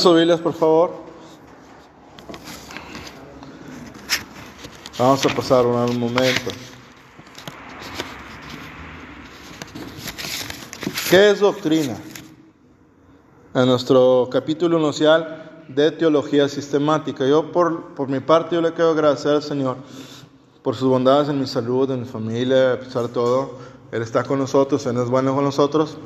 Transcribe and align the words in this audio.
sus 0.00 0.16
Biblias, 0.16 0.40
por 0.40 0.54
favor. 0.54 0.92
Vamos 4.98 5.26
a 5.26 5.28
pasar 5.28 5.66
un 5.66 6.00
momento. 6.00 6.50
¿Qué 11.10 11.30
es 11.30 11.40
doctrina? 11.40 11.98
En 13.52 13.66
nuestro 13.66 14.28
capítulo 14.32 14.78
inicial 14.78 15.64
de 15.68 15.90
teología 15.90 16.48
sistemática. 16.48 17.26
Yo 17.26 17.52
por, 17.52 17.94
por 17.94 18.08
mi 18.08 18.20
parte 18.20 18.54
yo 18.54 18.62
le 18.62 18.72
quiero 18.72 18.92
agradecer 18.92 19.32
al 19.32 19.42
Señor 19.42 19.76
por 20.62 20.76
sus 20.76 20.88
bondades 20.88 21.28
en 21.28 21.38
mi 21.38 21.46
salud, 21.46 21.90
en 21.90 22.00
mi 22.00 22.06
familia, 22.06 22.72
a 22.72 22.80
pesar 22.80 23.02
de 23.02 23.08
todo. 23.10 23.58
Él 23.92 24.00
está 24.00 24.24
con 24.24 24.38
nosotros, 24.38 24.86
Él 24.86 24.96
es 24.96 25.10
bueno 25.10 25.34
con 25.34 25.44
nosotros. 25.44 25.98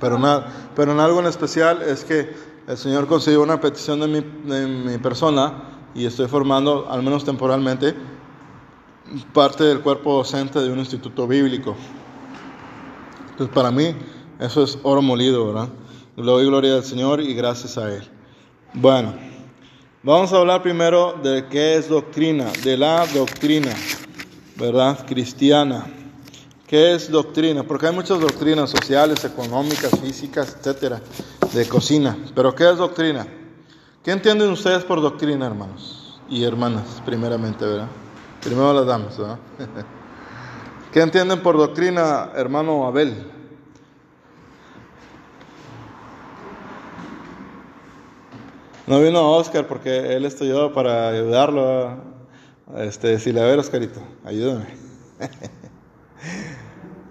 Pero, 0.00 0.18
nada, 0.18 0.70
pero 0.74 0.90
en 0.90 0.98
algo 0.98 1.20
en 1.20 1.26
especial 1.26 1.82
es 1.82 2.04
que 2.04 2.49
el 2.70 2.78
Señor 2.78 3.08
consiguió 3.08 3.42
una 3.42 3.60
petición 3.60 3.98
de 3.98 4.06
mi, 4.06 4.20
de 4.48 4.66
mi 4.66 4.98
persona 4.98 5.54
y 5.92 6.06
estoy 6.06 6.28
formando, 6.28 6.88
al 6.88 7.02
menos 7.02 7.24
temporalmente, 7.24 7.96
parte 9.34 9.64
del 9.64 9.80
cuerpo 9.80 10.18
docente 10.18 10.60
de 10.60 10.70
un 10.70 10.78
instituto 10.78 11.26
bíblico. 11.26 11.74
Entonces, 13.30 13.52
para 13.52 13.72
mí, 13.72 13.92
eso 14.38 14.62
es 14.62 14.78
oro 14.84 15.02
molido, 15.02 15.48
¿verdad? 15.48 15.68
Le 16.16 16.22
doy 16.22 16.46
gloria 16.46 16.76
al 16.76 16.84
Señor 16.84 17.20
y 17.20 17.34
gracias 17.34 17.76
a 17.76 17.92
Él. 17.92 18.08
Bueno, 18.72 19.14
vamos 20.04 20.32
a 20.32 20.36
hablar 20.36 20.62
primero 20.62 21.18
de 21.20 21.46
qué 21.48 21.74
es 21.74 21.88
doctrina, 21.88 22.52
de 22.62 22.76
la 22.76 23.04
doctrina, 23.12 23.74
¿verdad? 24.56 25.04
Cristiana. 25.08 25.86
¿Qué 26.70 26.94
es 26.94 27.10
doctrina? 27.10 27.64
Porque 27.64 27.88
hay 27.88 27.92
muchas 27.92 28.20
doctrinas 28.20 28.70
sociales, 28.70 29.24
económicas, 29.24 29.90
físicas, 30.00 30.56
etcétera, 30.56 31.00
de 31.52 31.66
cocina. 31.68 32.16
Pero 32.32 32.54
¿qué 32.54 32.70
es 32.70 32.76
doctrina? 32.76 33.26
¿Qué 34.04 34.12
entienden 34.12 34.50
ustedes 34.50 34.84
por 34.84 35.00
doctrina, 35.02 35.48
hermanos 35.48 36.20
y 36.28 36.44
hermanas, 36.44 37.02
primeramente, 37.04 37.66
verdad? 37.66 37.88
Primero 38.40 38.72
las 38.72 38.86
damas, 38.86 39.18
¿verdad? 39.18 39.38
¿Qué 40.92 41.00
entienden 41.00 41.42
por 41.42 41.56
doctrina, 41.56 42.30
hermano 42.36 42.86
Abel? 42.86 43.16
No 48.86 49.00
vino 49.00 49.28
Oscar 49.32 49.66
porque 49.66 50.14
él 50.14 50.24
estudió 50.24 50.72
para 50.72 51.08
ayudarlo. 51.08 51.96
Este, 52.76 53.08
decirle, 53.08 53.40
a 53.40 53.46
ver, 53.46 53.58
Oscarito, 53.58 54.00
ayúdame. 54.24 54.66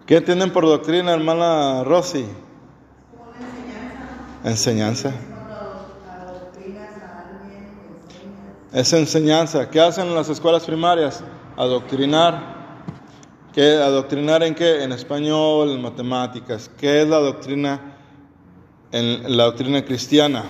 ¿Qué 0.10 0.18
entienden 0.18 0.50
por 0.50 0.66
doctrina, 0.66 1.14
hermana 1.14 1.84
Rosy? 1.84 2.26
Enseñanza. 4.44 5.14
Es 8.74 8.92
enseñanza. 8.92 9.70
¿Qué 9.70 9.80
hacen 9.80 10.08
en 10.08 10.16
las 10.16 10.28
escuelas 10.28 10.66
primarias? 10.66 11.24
Adoctrinar. 11.56 12.42
¿Qué, 13.54 13.74
¿Adoctrinar 13.74 14.42
en 14.42 14.56
qué? 14.56 14.84
En 14.84 14.94
español, 14.94 15.70
en 15.70 15.82
matemáticas. 15.84 16.72
¿Qué 16.76 17.04
es 17.04 17.08
la 17.08 17.20
doctrina 17.20 17.80
en 18.92 19.38
la 19.38 19.44
doctrina 19.44 19.86
cristiana? 19.86 20.44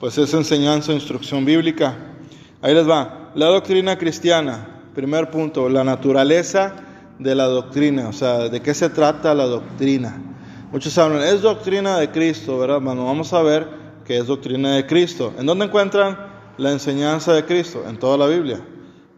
Pues 0.00 0.18
es 0.18 0.34
enseñanza, 0.34 0.92
instrucción 0.92 1.44
bíblica. 1.44 1.94
Ahí 2.60 2.74
les 2.74 2.90
va. 2.90 3.30
La 3.36 3.46
doctrina 3.46 3.96
cristiana, 3.96 4.66
primer 4.92 5.30
punto, 5.30 5.68
la 5.68 5.84
naturaleza 5.84 6.88
de 7.22 7.34
la 7.34 7.46
doctrina, 7.46 8.08
o 8.08 8.12
sea, 8.12 8.48
de 8.48 8.60
qué 8.60 8.74
se 8.74 8.88
trata 8.88 9.34
la 9.34 9.46
doctrina. 9.46 10.20
Muchos 10.70 10.96
hablan, 10.98 11.22
es 11.22 11.42
doctrina 11.42 11.98
de 11.98 12.10
Cristo, 12.10 12.58
¿verdad, 12.58 12.76
hermano? 12.78 13.04
Vamos 13.04 13.32
a 13.32 13.42
ver 13.42 13.68
qué 14.04 14.18
es 14.18 14.26
doctrina 14.26 14.74
de 14.76 14.86
Cristo. 14.86 15.32
¿En 15.38 15.46
dónde 15.46 15.66
encuentran 15.66 16.18
la 16.56 16.72
enseñanza 16.72 17.32
de 17.32 17.44
Cristo? 17.44 17.84
En 17.86 17.98
toda 17.98 18.16
la 18.16 18.26
Biblia, 18.26 18.60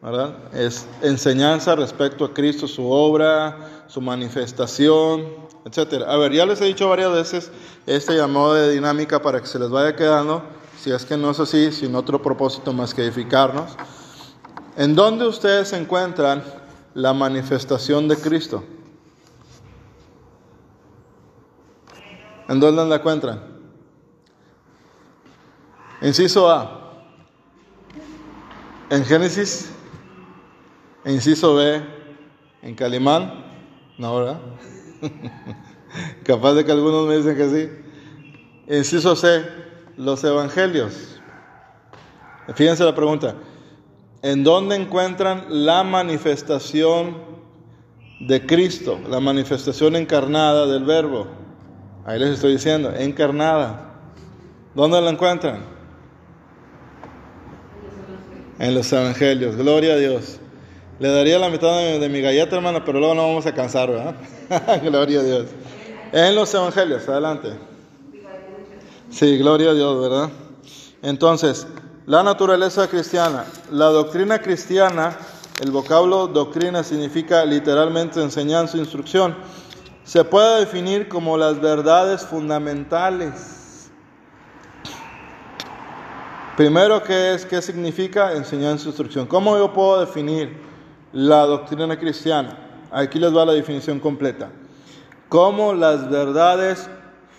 ¿verdad? 0.02 0.34
Es 0.52 0.86
enseñanza 1.02 1.76
respecto 1.76 2.24
a 2.24 2.34
Cristo, 2.34 2.66
su 2.66 2.90
obra, 2.90 3.84
su 3.86 4.00
manifestación, 4.00 5.26
etcétera. 5.64 6.12
A 6.12 6.16
ver, 6.16 6.32
ya 6.32 6.44
les 6.44 6.60
he 6.60 6.64
dicho 6.64 6.88
varias 6.88 7.12
veces 7.12 7.50
este 7.86 8.16
llamado 8.16 8.54
de 8.54 8.72
dinámica 8.72 9.22
para 9.22 9.40
que 9.40 9.46
se 9.46 9.58
les 9.58 9.70
vaya 9.70 9.94
quedando, 9.94 10.42
si 10.78 10.90
es 10.90 11.04
que 11.04 11.16
no 11.16 11.30
es 11.30 11.40
así, 11.40 11.72
sin 11.72 11.94
otro 11.94 12.20
propósito 12.20 12.72
más 12.72 12.92
que 12.92 13.02
edificarnos. 13.02 13.76
¿En 14.76 14.96
dónde 14.96 15.26
ustedes 15.26 15.72
encuentran 15.72 16.42
la 16.94 17.12
manifestación 17.12 18.08
de 18.08 18.16
Cristo? 18.16 18.64
¿En 22.48 22.60
dónde 22.60 22.84
la 22.86 22.96
encuentran? 22.96 23.42
Inciso 26.02 26.50
A. 26.50 27.02
En 28.90 29.04
Génesis. 29.04 29.70
Inciso 31.04 31.54
B. 31.54 31.82
En 32.62 32.74
Calimán. 32.74 33.44
No, 33.98 34.16
¿verdad? 34.16 34.40
Capaz 36.24 36.54
de 36.54 36.64
que 36.64 36.72
algunos 36.72 37.08
me 37.08 37.16
dicen 37.16 37.36
que 37.36 37.48
sí. 37.48 38.74
Inciso 38.74 39.16
C. 39.16 39.44
Los 39.96 40.22
evangelios. 40.24 41.20
Fíjense 42.54 42.84
la 42.84 42.94
pregunta. 42.94 43.34
¿En 44.24 44.42
dónde 44.42 44.74
encuentran 44.74 45.44
la 45.50 45.84
manifestación 45.84 47.14
de 48.20 48.46
Cristo? 48.46 48.98
La 49.10 49.20
manifestación 49.20 49.96
encarnada 49.96 50.66
del 50.66 50.84
Verbo. 50.84 51.26
Ahí 52.06 52.18
les 52.18 52.30
estoy 52.30 52.52
diciendo, 52.52 52.90
encarnada. 52.96 54.00
¿Dónde 54.74 54.98
la 55.02 55.10
encuentran? 55.10 55.66
En 58.58 58.74
los 58.74 58.90
evangelios. 58.94 59.56
Gloria 59.56 59.92
a 59.92 59.96
Dios. 59.98 60.38
Le 61.00 61.08
daría 61.08 61.38
la 61.38 61.50
mitad 61.50 61.76
de, 61.76 61.98
de 61.98 62.08
mi 62.08 62.22
galleta, 62.22 62.56
hermano, 62.56 62.82
pero 62.82 63.00
luego 63.00 63.14
no 63.14 63.28
vamos 63.28 63.44
a 63.44 63.52
cansar, 63.52 63.90
¿verdad? 63.90 64.14
gloria 64.82 65.20
a 65.20 65.22
Dios. 65.22 65.48
En 66.12 66.34
los 66.34 66.54
evangelios, 66.54 67.06
adelante. 67.10 67.50
Sí, 69.10 69.36
gloria 69.36 69.72
a 69.72 69.74
Dios, 69.74 70.00
¿verdad? 70.00 70.30
Entonces, 71.02 71.66
la 72.06 72.22
naturaleza 72.22 72.88
cristiana. 72.88 73.44
La 73.70 73.86
doctrina 73.86 74.40
cristiana, 74.40 75.16
el 75.62 75.70
vocablo 75.70 76.26
doctrina 76.26 76.82
significa 76.82 77.44
literalmente 77.44 78.22
enseñanza, 78.22 78.76
instrucción. 78.76 79.34
Se 80.04 80.24
puede 80.24 80.60
definir 80.60 81.08
como 81.08 81.38
las 81.38 81.60
verdades 81.60 82.26
fundamentales. 82.26 83.90
Primero, 86.56 87.02
¿qué 87.02 87.34
es? 87.34 87.46
¿Qué 87.46 87.60
significa 87.62 88.32
enseñanza, 88.32 88.86
instrucción? 88.86 89.26
¿Cómo 89.26 89.56
yo 89.56 89.72
puedo 89.72 90.00
definir 90.00 90.60
la 91.12 91.46
doctrina 91.46 91.98
cristiana? 91.98 92.58
Aquí 92.92 93.18
les 93.18 93.34
va 93.34 93.46
la 93.46 93.54
definición 93.54 93.98
completa. 93.98 94.50
Como 95.28 95.72
las 95.72 96.08
verdades 96.08 96.88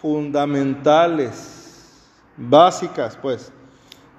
fundamentales, 0.01 2.01
básicas, 2.35 3.17
pues, 3.21 3.53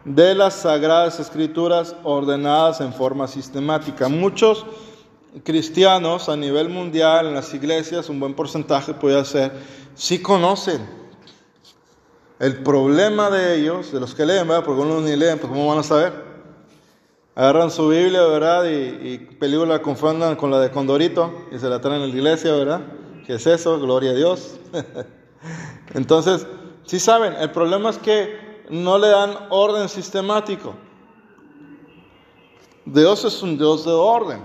de 0.07 0.37
las 0.37 0.55
sagradas 0.55 1.19
escrituras 1.19 1.97
ordenadas 2.05 2.81
en 2.81 2.93
forma 2.93 3.27
sistemática. 3.27 4.09
Muchos 4.09 4.65
cristianos 5.43 6.29
a 6.29 6.37
nivel 6.37 6.69
mundial 6.69 7.27
en 7.27 7.35
las 7.35 7.53
iglesias, 7.53 8.09
un 8.09 8.21
buen 8.21 8.35
porcentaje 8.35 8.95
puede 8.95 9.25
ser, 9.25 9.51
sí 9.97 10.23
conocen. 10.23 10.81
El 12.39 12.63
problema 12.63 13.31
de 13.31 13.57
ellos, 13.57 13.91
de 13.91 13.99
los 13.99 14.15
que 14.15 14.25
leen, 14.25 14.47
¿verdad? 14.47 14.65
porque 14.65 14.81
unos 14.81 15.03
ni 15.03 15.17
leen, 15.17 15.39
pues 15.41 15.51
¿cómo 15.51 15.67
van 15.67 15.79
a 15.79 15.83
saber? 15.83 16.13
Agarran 17.35 17.73
su 17.73 17.89
Biblia, 17.89 18.25
¿verdad? 18.27 18.65
Y, 18.65 19.09
y 19.09 19.19
peligro 19.19 19.67
la 19.67 19.83
confundan 19.83 20.37
con 20.37 20.53
la 20.53 20.61
de 20.61 20.71
Condorito 20.71 21.49
y 21.51 21.59
se 21.59 21.69
la 21.69 21.81
traen 21.81 22.03
a 22.03 22.07
la 22.07 22.13
iglesia, 22.13 22.53
¿verdad? 22.53 22.81
¿Qué 23.27 23.35
es 23.35 23.47
eso? 23.47 23.81
Gloria 23.81 24.13
a 24.13 24.15
Dios. 24.15 24.61
Entonces, 25.95 26.47
sí 26.85 27.01
saben, 27.01 27.33
el 27.35 27.51
problema 27.51 27.91
es 27.91 27.99
que 27.99 28.46
no 28.71 28.99
le 28.99 29.09
dan 29.09 29.37
orden 29.51 29.89
sistemático. 29.89 30.75
Dios 32.85 33.25
es 33.25 33.43
un 33.43 33.59
Dios 33.59 33.85
de 33.85 33.93
orden. 33.93 34.41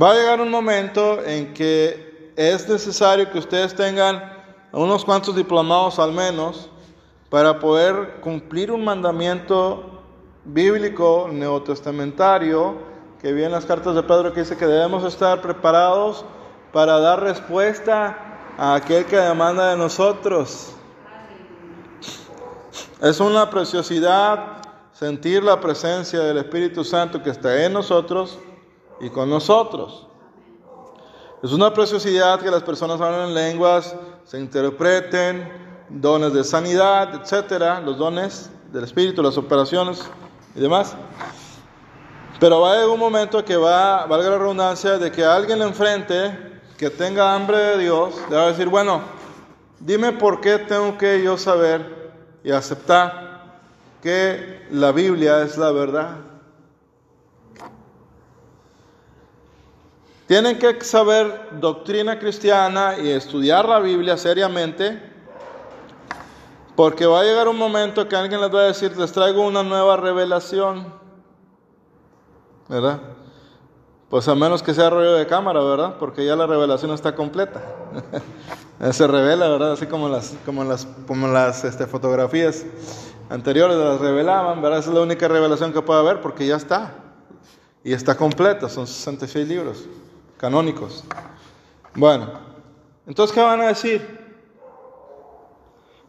Va 0.00 0.10
a 0.10 0.14
llegar 0.14 0.40
un 0.40 0.50
momento 0.50 1.22
en 1.24 1.54
que 1.54 2.32
es 2.36 2.68
necesario 2.68 3.30
que 3.30 3.38
ustedes 3.38 3.74
tengan 3.74 4.32
unos 4.72 5.04
cuantos 5.04 5.36
diplomados 5.36 5.98
al 5.98 6.12
menos 6.12 6.68
para 7.30 7.58
poder 7.58 8.20
cumplir 8.20 8.70
un 8.72 8.84
mandamiento 8.84 10.02
bíblico 10.44 11.28
neotestamentario 11.32 12.76
que 13.20 13.32
viene 13.32 13.46
en 13.46 13.52
las 13.52 13.66
cartas 13.66 13.94
de 13.94 14.02
Pedro 14.02 14.34
que 14.34 14.40
dice 14.40 14.56
que 14.56 14.66
debemos 14.66 15.04
estar 15.04 15.40
preparados 15.40 16.24
para 16.72 16.98
dar 16.98 17.22
respuesta 17.22 18.52
a 18.58 18.74
aquel 18.74 19.06
que 19.06 19.16
demanda 19.16 19.70
de 19.70 19.76
nosotros. 19.76 20.74
Es 23.04 23.20
una 23.20 23.50
preciosidad 23.50 24.62
sentir 24.94 25.44
la 25.44 25.60
presencia 25.60 26.20
del 26.20 26.38
Espíritu 26.38 26.82
Santo 26.84 27.22
que 27.22 27.28
está 27.28 27.62
en 27.62 27.74
nosotros 27.74 28.38
y 28.98 29.10
con 29.10 29.28
nosotros. 29.28 30.06
Es 31.42 31.52
una 31.52 31.74
preciosidad 31.74 32.40
que 32.40 32.50
las 32.50 32.62
personas 32.62 32.98
hablen 33.02 33.28
en 33.28 33.34
lenguas, 33.34 33.94
se 34.24 34.40
interpreten, 34.40 35.52
dones 35.90 36.32
de 36.32 36.44
sanidad, 36.44 37.14
etcétera, 37.14 37.78
los 37.82 37.98
dones 37.98 38.50
del 38.72 38.84
Espíritu, 38.84 39.22
las 39.22 39.36
operaciones 39.36 40.08
y 40.56 40.60
demás. 40.60 40.96
Pero 42.40 42.62
va 42.62 42.70
a 42.70 42.74
llegar 42.76 42.88
un 42.88 43.00
momento 43.00 43.44
que 43.44 43.58
va, 43.58 44.06
valga 44.06 44.30
la 44.30 44.38
redundancia, 44.38 44.96
de 44.96 45.12
que 45.12 45.22
alguien 45.22 45.60
enfrente 45.60 46.62
que 46.78 46.88
tenga 46.88 47.34
hambre 47.34 47.58
de 47.58 47.78
Dios, 47.80 48.14
le 48.30 48.36
va 48.36 48.44
a 48.44 48.46
decir, 48.46 48.70
bueno, 48.70 49.02
dime 49.78 50.12
por 50.12 50.40
qué 50.40 50.56
tengo 50.56 50.96
que 50.96 51.22
yo 51.22 51.36
saber 51.36 52.03
y 52.44 52.52
aceptar 52.52 53.34
que 54.02 54.66
la 54.70 54.92
Biblia 54.92 55.42
es 55.42 55.56
la 55.56 55.72
verdad. 55.72 56.18
Tienen 60.26 60.58
que 60.58 60.78
saber 60.82 61.58
doctrina 61.58 62.18
cristiana 62.18 62.98
y 62.98 63.10
estudiar 63.10 63.66
la 63.66 63.78
Biblia 63.78 64.16
seriamente, 64.18 65.00
porque 66.76 67.06
va 67.06 67.20
a 67.20 67.24
llegar 67.24 67.48
un 67.48 67.58
momento 67.58 68.06
que 68.08 68.16
alguien 68.16 68.40
les 68.40 68.54
va 68.54 68.60
a 68.60 68.64
decir, 68.64 68.94
les 68.96 69.12
traigo 69.12 69.46
una 69.46 69.62
nueva 69.62 69.96
revelación, 69.96 70.92
¿verdad? 72.68 73.00
Pues 74.10 74.28
a 74.28 74.34
menos 74.34 74.62
que 74.62 74.74
sea 74.74 74.90
rollo 74.90 75.14
de 75.14 75.26
cámara, 75.26 75.60
¿verdad? 75.62 75.96
Porque 75.98 76.24
ya 76.24 76.36
la 76.36 76.46
revelación 76.46 76.90
está 76.92 77.14
completa. 77.14 77.62
Se 78.92 79.06
revela, 79.06 79.48
¿verdad? 79.48 79.72
Así 79.72 79.86
como 79.86 80.08
las, 80.08 80.34
como 80.44 80.64
las, 80.64 80.86
como 81.06 81.28
las 81.28 81.64
este, 81.64 81.86
fotografías 81.86 82.66
anteriores 83.30 83.76
las 83.76 84.00
revelaban, 84.00 84.60
¿verdad? 84.60 84.80
Esa 84.80 84.90
es 84.90 84.94
la 84.94 85.02
única 85.02 85.28
revelación 85.28 85.72
que 85.72 85.80
puede 85.80 86.00
haber 86.00 86.20
porque 86.20 86.46
ya 86.46 86.56
está. 86.56 86.94
Y 87.84 87.92
está 87.92 88.16
completa, 88.16 88.68
son 88.68 88.86
66 88.86 89.46
libros 89.46 89.84
canónicos. 90.36 91.04
Bueno, 91.94 92.30
entonces, 93.06 93.34
¿qué 93.34 93.42
van 93.42 93.60
a 93.60 93.68
decir? 93.68 94.24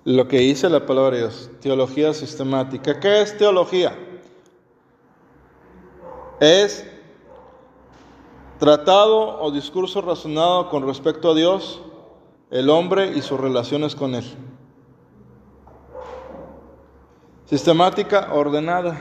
Lo 0.04 0.28
que 0.28 0.40
dice 0.40 0.70
la 0.70 0.86
palabra 0.86 1.16
de 1.16 1.24
Dios, 1.24 1.50
teología 1.62 2.14
sistemática. 2.14 3.00
¿Qué 3.00 3.22
es 3.22 3.38
teología? 3.38 3.98
Es 6.40 6.86
tratado 8.60 9.42
o 9.42 9.52
discurso 9.52 10.02
razonado 10.02 10.70
con 10.70 10.86
respecto 10.86 11.32
a 11.32 11.36
Dios, 11.36 11.82
el 12.52 12.70
hombre 12.70 13.12
y 13.16 13.22
sus 13.22 13.40
relaciones 13.40 13.96
con 13.96 14.16
Él. 14.16 14.26
Sistemática 17.46 18.30
ordenada. 18.34 18.98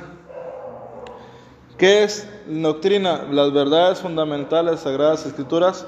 ¿Qué 1.78 2.04
es 2.04 2.28
doctrina? 2.46 3.26
Las 3.30 3.52
verdades 3.52 4.00
fundamentales, 4.00 4.80
sagradas 4.80 5.26
escrituras, 5.26 5.86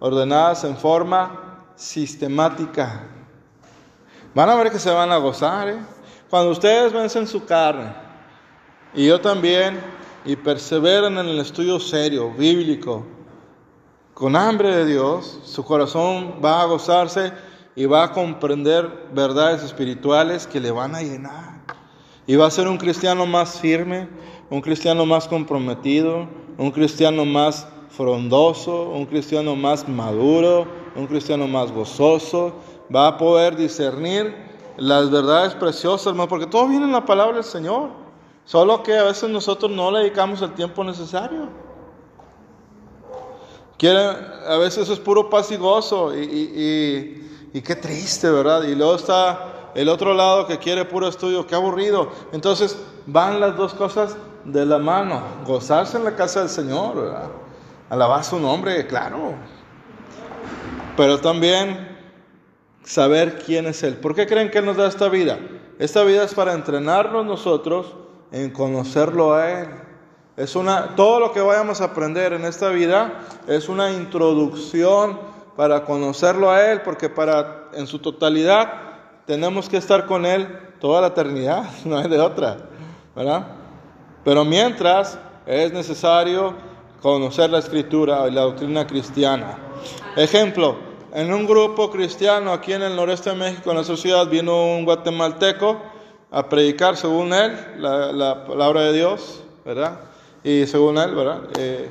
ordenadas 0.00 0.64
en 0.64 0.76
forma 0.76 1.64
sistemática. 1.76 3.06
Van 4.34 4.48
a 4.48 4.54
ver 4.56 4.70
que 4.70 4.78
se 4.78 4.90
van 4.90 5.12
a 5.12 5.16
gozar. 5.16 5.68
¿eh? 5.68 5.78
Cuando 6.30 6.50
ustedes 6.50 6.92
vencen 6.92 7.26
su 7.26 7.44
carne, 7.44 7.92
y 8.94 9.06
yo 9.06 9.20
también, 9.20 9.80
y 10.24 10.36
perseveran 10.36 11.18
en 11.18 11.26
el 11.26 11.38
estudio 11.40 11.78
serio, 11.78 12.30
bíblico, 12.32 13.06
con 14.18 14.34
hambre 14.34 14.74
de 14.74 14.84
Dios, 14.84 15.38
su 15.44 15.64
corazón 15.64 16.40
va 16.44 16.62
a 16.62 16.64
gozarse 16.64 17.32
y 17.76 17.86
va 17.86 18.02
a 18.02 18.10
comprender 18.10 19.10
verdades 19.14 19.62
espirituales 19.62 20.44
que 20.44 20.58
le 20.58 20.72
van 20.72 20.96
a 20.96 21.02
llenar. 21.02 21.60
Y 22.26 22.34
va 22.34 22.46
a 22.46 22.50
ser 22.50 22.66
un 22.66 22.78
cristiano 22.78 23.26
más 23.26 23.60
firme, 23.60 24.08
un 24.50 24.60
cristiano 24.60 25.06
más 25.06 25.28
comprometido, 25.28 26.26
un 26.56 26.72
cristiano 26.72 27.24
más 27.24 27.68
frondoso, 27.90 28.90
un 28.90 29.06
cristiano 29.06 29.54
más 29.54 29.88
maduro, 29.88 30.66
un 30.96 31.06
cristiano 31.06 31.46
más 31.46 31.70
gozoso, 31.70 32.54
va 32.92 33.06
a 33.06 33.18
poder 33.18 33.54
discernir 33.54 34.34
las 34.78 35.12
verdades 35.12 35.54
preciosas, 35.54 36.08
hermano, 36.08 36.28
porque 36.28 36.46
todo 36.46 36.66
viene 36.66 36.86
en 36.86 36.92
la 36.92 37.06
palabra 37.06 37.36
del 37.36 37.44
Señor, 37.44 37.90
solo 38.44 38.82
que 38.82 38.98
a 38.98 39.04
veces 39.04 39.30
nosotros 39.30 39.70
no 39.70 39.92
le 39.92 40.00
dedicamos 40.00 40.42
el 40.42 40.54
tiempo 40.54 40.82
necesario. 40.82 41.67
Quiere, 43.78 44.00
a 44.00 44.56
veces 44.58 44.88
es 44.88 44.98
puro 44.98 45.30
paz 45.30 45.50
y 45.52 45.56
gozo 45.56 46.14
y, 46.14 47.22
y, 47.52 47.60
qué 47.62 47.76
triste, 47.76 48.30
¿verdad? 48.30 48.64
Y 48.64 48.74
luego 48.74 48.96
está 48.96 49.70
el 49.74 49.88
otro 49.88 50.14
lado 50.14 50.46
que 50.46 50.58
quiere 50.58 50.84
puro 50.84 51.08
estudio, 51.08 51.46
qué 51.46 51.54
aburrido. 51.54 52.10
Entonces 52.32 52.76
van 53.06 53.40
las 53.40 53.56
dos 53.56 53.74
cosas 53.74 54.16
de 54.44 54.66
la 54.66 54.78
mano, 54.78 55.22
gozarse 55.46 55.96
en 55.96 56.04
la 56.04 56.16
casa 56.16 56.40
del 56.40 56.48
Señor, 56.48 56.96
¿verdad? 56.96 57.30
alabar 57.90 58.22
su 58.24 58.38
nombre, 58.38 58.86
claro, 58.86 59.34
pero 60.96 61.18
también 61.20 61.96
saber 62.84 63.38
quién 63.44 63.66
es 63.66 63.82
Él. 63.82 63.96
¿Por 63.96 64.14
qué 64.14 64.26
creen 64.26 64.50
que 64.50 64.58
Él 64.58 64.66
nos 64.66 64.76
da 64.76 64.88
esta 64.88 65.08
vida? 65.08 65.38
Esta 65.78 66.02
vida 66.04 66.24
es 66.24 66.34
para 66.34 66.52
entrenarnos 66.52 67.24
nosotros 67.24 67.94
en 68.32 68.50
conocerlo 68.50 69.34
a 69.34 69.60
Él. 69.60 69.68
Es 70.38 70.54
una, 70.54 70.94
todo 70.94 71.18
lo 71.18 71.32
que 71.32 71.40
vayamos 71.40 71.80
a 71.80 71.86
aprender 71.86 72.32
en 72.32 72.44
esta 72.44 72.68
vida 72.68 73.24
es 73.48 73.68
una 73.68 73.90
introducción 73.90 75.18
para 75.56 75.84
conocerlo 75.84 76.52
a 76.52 76.70
Él, 76.70 76.82
porque 76.82 77.08
para 77.08 77.64
en 77.72 77.88
su 77.88 77.98
totalidad 77.98 78.72
tenemos 79.26 79.68
que 79.68 79.78
estar 79.78 80.06
con 80.06 80.24
Él 80.24 80.46
toda 80.80 81.00
la 81.00 81.08
eternidad, 81.08 81.64
no 81.84 81.98
hay 81.98 82.08
de 82.08 82.20
otra, 82.20 82.56
¿verdad? 83.16 83.48
Pero 84.24 84.44
mientras 84.44 85.18
es 85.44 85.72
necesario 85.72 86.54
conocer 87.02 87.50
la 87.50 87.58
escritura 87.58 88.28
y 88.28 88.30
la 88.30 88.42
doctrina 88.42 88.86
cristiana. 88.86 89.58
Ejemplo, 90.14 90.76
en 91.14 91.32
un 91.32 91.46
grupo 91.48 91.90
cristiano 91.90 92.52
aquí 92.52 92.74
en 92.74 92.82
el 92.82 92.94
noreste 92.94 93.30
de 93.30 93.36
México, 93.36 93.70
en 93.70 93.74
nuestra 93.74 93.96
ciudad, 93.96 94.28
vino 94.28 94.76
un 94.76 94.84
guatemalteco 94.84 95.80
a 96.30 96.48
predicar 96.48 96.96
según 96.96 97.32
él 97.32 97.56
la, 97.78 98.44
palabra 98.46 98.82
de 98.82 98.92
Dios, 98.92 99.42
¿verdad? 99.64 99.98
Y 100.42 100.66
según 100.66 100.98
él, 100.98 101.14
¿verdad? 101.14 101.42
Eh, 101.58 101.88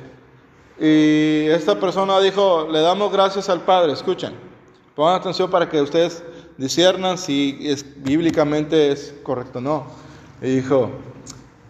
y 0.80 1.50
esta 1.50 1.78
persona 1.78 2.20
dijo, 2.20 2.68
le 2.70 2.80
damos 2.80 3.12
gracias 3.12 3.48
al 3.48 3.62
Padre, 3.62 3.92
escuchen, 3.92 4.32
pongan 4.94 5.16
atención 5.16 5.50
para 5.50 5.68
que 5.68 5.80
ustedes 5.82 6.22
disiernan 6.56 7.18
si 7.18 7.74
bíblicamente 7.96 8.92
es 8.92 9.14
correcto 9.22 9.58
o 9.58 9.62
no. 9.62 9.86
Y 10.40 10.56
dijo, 10.56 10.90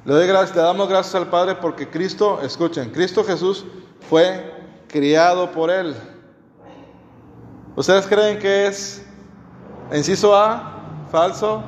le, 0.04 0.26
le 0.26 0.34
damos 0.54 0.88
gracias 0.88 1.14
al 1.14 1.28
Padre 1.28 1.54
porque 1.54 1.88
Cristo, 1.88 2.40
escuchen, 2.42 2.90
Cristo 2.90 3.24
Jesús 3.24 3.64
fue 4.08 4.52
criado 4.88 5.50
por 5.52 5.70
Él. 5.70 5.94
¿Ustedes 7.76 8.06
creen 8.06 8.38
que 8.38 8.66
es 8.66 9.04
inciso 9.92 10.34
A, 10.34 11.06
falso? 11.10 11.62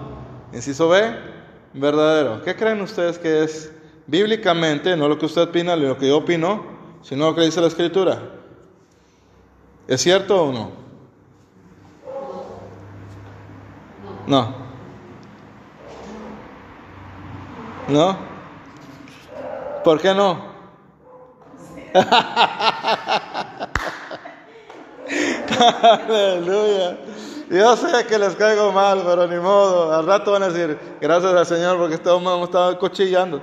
Inciso 0.53 0.89
B, 0.89 1.15
verdadero. 1.73 2.43
¿Qué 2.43 2.57
creen 2.57 2.81
ustedes 2.81 3.19
que 3.19 3.45
es 3.45 3.73
bíblicamente, 4.11 4.97
no 4.97 5.09
lo 5.09 5.17
que 5.17 5.27
usted 5.27 5.43
opina, 5.43 5.77
lo 5.77 5.97
que 5.97 6.09
yo 6.09 6.19
opino, 6.19 6.65
sino 7.01 7.27
lo 7.27 7.35
que 7.37 7.43
dice 7.43 7.61
la 7.61 7.69
Escritura? 7.69 8.21
¿Es 9.87 10.01
cierto 10.03 10.43
o 10.43 10.53
no? 10.53 10.73
No. 14.27 14.55
¿No? 17.89 18.19
¿Por 19.85 20.01
qué 20.01 20.13
no? 20.13 20.51
Aleluya. 25.83 26.99
Yo 27.49 27.77
sé 27.77 28.07
que 28.07 28.19
les 28.19 28.37
caigo 28.37 28.73
mal, 28.73 29.03
pero 29.05 29.27
ni 29.27 29.37
modo. 29.37 29.93
Al 29.93 30.07
rato 30.07 30.33
van 30.33 30.45
a 30.45 30.49
decir, 30.51 30.79
gracias 31.01 31.33
al 31.33 31.47
Señor 31.47 31.79
porque 31.79 31.99
todos 31.99 32.21
hemos 32.21 32.45
estado 32.45 32.79
cochillando. 32.79 33.41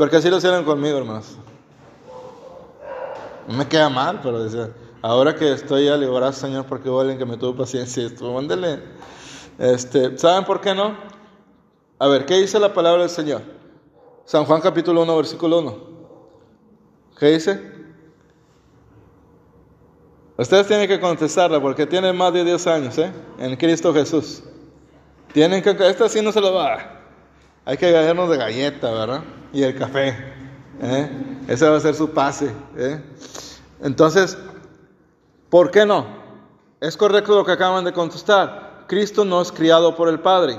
Porque 0.00 0.16
así 0.16 0.30
lo 0.30 0.38
hicieron 0.38 0.64
conmigo, 0.64 0.96
hermanos. 0.96 1.36
No 3.46 3.52
me 3.54 3.68
queda 3.68 3.90
mal, 3.90 4.18
pero 4.22 4.42
decía, 4.42 4.70
ahora 5.02 5.34
que 5.34 5.52
estoy 5.52 5.88
gracias 5.88 6.36
Señor 6.36 6.64
porque 6.64 6.88
vuelven 6.88 7.18
que 7.18 7.26
me 7.26 7.36
tuvo 7.36 7.54
paciencia. 7.54 8.06
Esto, 8.06 8.32
mándele. 8.32 8.82
Este, 9.58 10.16
¿Saben 10.16 10.46
por 10.46 10.62
qué 10.62 10.74
no? 10.74 10.96
A 11.98 12.08
ver, 12.08 12.24
¿qué 12.24 12.38
dice 12.38 12.58
la 12.58 12.72
palabra 12.72 13.02
del 13.02 13.10
Señor? 13.10 13.42
San 14.24 14.46
Juan 14.46 14.62
capítulo 14.62 15.02
1, 15.02 15.16
versículo 15.18 15.58
1. 15.58 15.78
¿Qué 17.18 17.26
dice? 17.32 17.72
Ustedes 20.38 20.66
tienen 20.66 20.88
que 20.88 20.98
contestarla 20.98 21.60
porque 21.60 21.84
tienen 21.84 22.16
más 22.16 22.32
de 22.32 22.42
10 22.42 22.66
años 22.68 22.96
¿eh? 22.96 23.12
en 23.38 23.54
Cristo 23.54 23.92
Jesús. 23.92 24.42
Tienen 25.34 25.62
que, 25.62 25.76
esta 25.86 26.08
sí 26.08 26.22
no 26.22 26.32
se 26.32 26.40
lo 26.40 26.54
va. 26.54 26.99
Hay 27.64 27.76
que 27.76 27.90
ganarnos 27.90 28.30
de 28.30 28.36
galleta, 28.36 28.90
¿verdad? 28.90 29.22
Y 29.52 29.62
el 29.62 29.76
café. 29.76 30.16
¿eh? 30.82 31.10
Ese 31.48 31.68
va 31.68 31.76
a 31.76 31.80
ser 31.80 31.94
su 31.94 32.10
pase. 32.10 32.50
¿eh? 32.76 33.02
Entonces, 33.82 34.38
¿por 35.48 35.70
qué 35.70 35.84
no? 35.84 36.06
Es 36.80 36.96
correcto 36.96 37.34
lo 37.34 37.44
que 37.44 37.52
acaban 37.52 37.84
de 37.84 37.92
contestar. 37.92 38.84
Cristo 38.86 39.24
no 39.24 39.42
es 39.42 39.52
criado 39.52 39.94
por 39.94 40.08
el 40.08 40.20
Padre. 40.20 40.58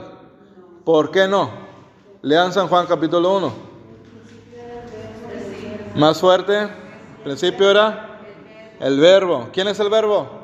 ¿Por 0.85 1.11
qué 1.11 1.27
no? 1.27 1.49
Lean 2.21 2.53
San 2.53 2.67
Juan 2.67 2.85
capítulo 2.85 3.37
1. 3.37 3.53
Más 5.95 6.19
fuerte. 6.19 6.69
Principio 7.23 7.69
era 7.69 8.19
el 8.79 8.99
verbo. 8.99 9.49
¿Quién 9.51 9.67
es 9.67 9.79
el 9.79 9.89
verbo? 9.89 10.41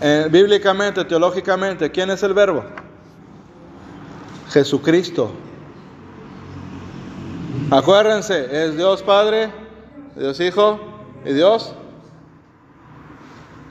Eh, 0.00 0.28
bíblicamente, 0.30 1.04
teológicamente, 1.04 1.90
¿quién 1.90 2.10
es 2.10 2.22
el 2.22 2.32
verbo? 2.32 2.64
Jesucristo. 4.50 5.30
Acuérdense, 7.70 8.64
es 8.64 8.76
Dios 8.76 9.02
Padre, 9.02 9.50
Dios 10.16 10.40
Hijo 10.40 10.80
y 11.24 11.32
Dios. 11.32 11.74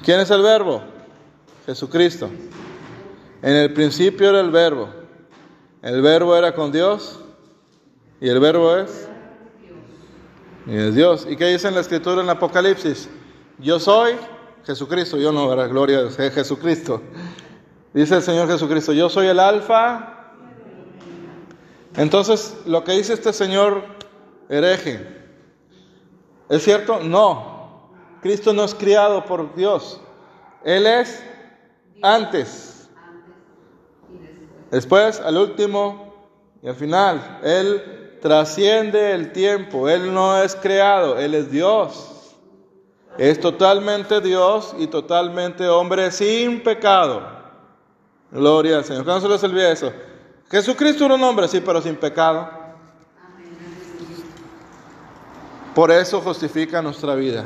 ¿Quién 0.04 0.20
es 0.20 0.30
el 0.30 0.42
verbo? 0.42 0.84
Jesucristo. 1.66 2.30
En 3.42 3.56
el 3.56 3.74
principio 3.74 4.30
era 4.30 4.40
el 4.40 4.52
verbo. 4.52 4.90
El 5.82 6.02
verbo 6.02 6.36
era 6.36 6.54
con 6.54 6.72
Dios 6.72 7.20
y 8.20 8.30
el 8.30 8.40
verbo 8.40 8.78
es 8.78 9.08
y 10.68 10.76
es 10.76 10.96
Dios. 10.96 11.26
¿Y 11.30 11.38
qué 11.38 11.46
dice 11.46 11.68
en 11.68 11.76
la 11.76 11.82
escritura 11.82 12.22
en 12.22 12.30
Apocalipsis? 12.30 13.10
Yo 13.58 13.80
soy 13.80 14.16
Jesucristo, 14.66 15.18
yo 15.18 15.32
no, 15.32 15.52
era 15.52 15.68
gloria 15.68 16.04
de 16.04 16.32
Jesucristo. 16.32 17.02
Dice 17.94 18.16
el 18.16 18.22
Señor 18.22 18.48
Jesucristo, 18.48 18.92
yo 18.92 19.10
soy 19.10 19.28
el 19.28 19.40
alfa. 19.40 20.17
Entonces, 21.98 22.56
lo 22.66 22.84
que 22.84 22.92
dice 22.94 23.13
este 23.13 23.34
Señor 23.34 23.84
hereje, 24.50 25.06
¿es 26.48 26.63
cierto? 26.63 27.00
No. 27.01 27.92
Cristo 28.22 28.54
no 28.54 28.63
es 28.63 28.75
criado 28.75 29.25
por 29.25 29.56
Dios. 29.56 30.00
Él 30.63 30.86
es 30.86 31.24
antes. 32.01 32.89
Después, 34.70 35.20
al 35.20 35.38
último 35.38 36.13
y 36.62 36.68
al 36.68 36.75
final. 36.75 37.39
Él 37.44 38.20
trasciende 38.22 39.13
el 39.13 39.32
tiempo. 39.32 39.89
Él 39.89 40.13
no 40.13 40.42
es 40.42 40.56
creado, 40.56 41.18
Él 41.18 41.34
es 41.34 41.50
Dios. 41.50 42.36
Es 43.18 43.39
totalmente 43.39 44.22
Dios 44.22 44.75
y 44.77 44.86
totalmente 44.86 45.68
hombre 45.68 46.12
sin 46.12 46.62
pecado. 46.62 47.24
Gloria 48.30 48.77
al 48.77 48.86
Señor. 48.86 49.04
¿Cuándo 49.04 49.22
se 49.22 49.34
les 49.34 49.44
olvida 49.44 49.72
eso? 49.72 49.92
Jesucristo 50.50 51.06
era 51.06 51.16
un 51.16 51.24
hombre, 51.24 51.48
sí, 51.48 51.62
pero 51.62 51.82
sin 51.82 51.96
pecado. 51.96 52.50
Por 55.75 55.92
eso 55.92 56.22
justifica 56.22 56.82
nuestra 56.82 57.16
vida. 57.16 57.46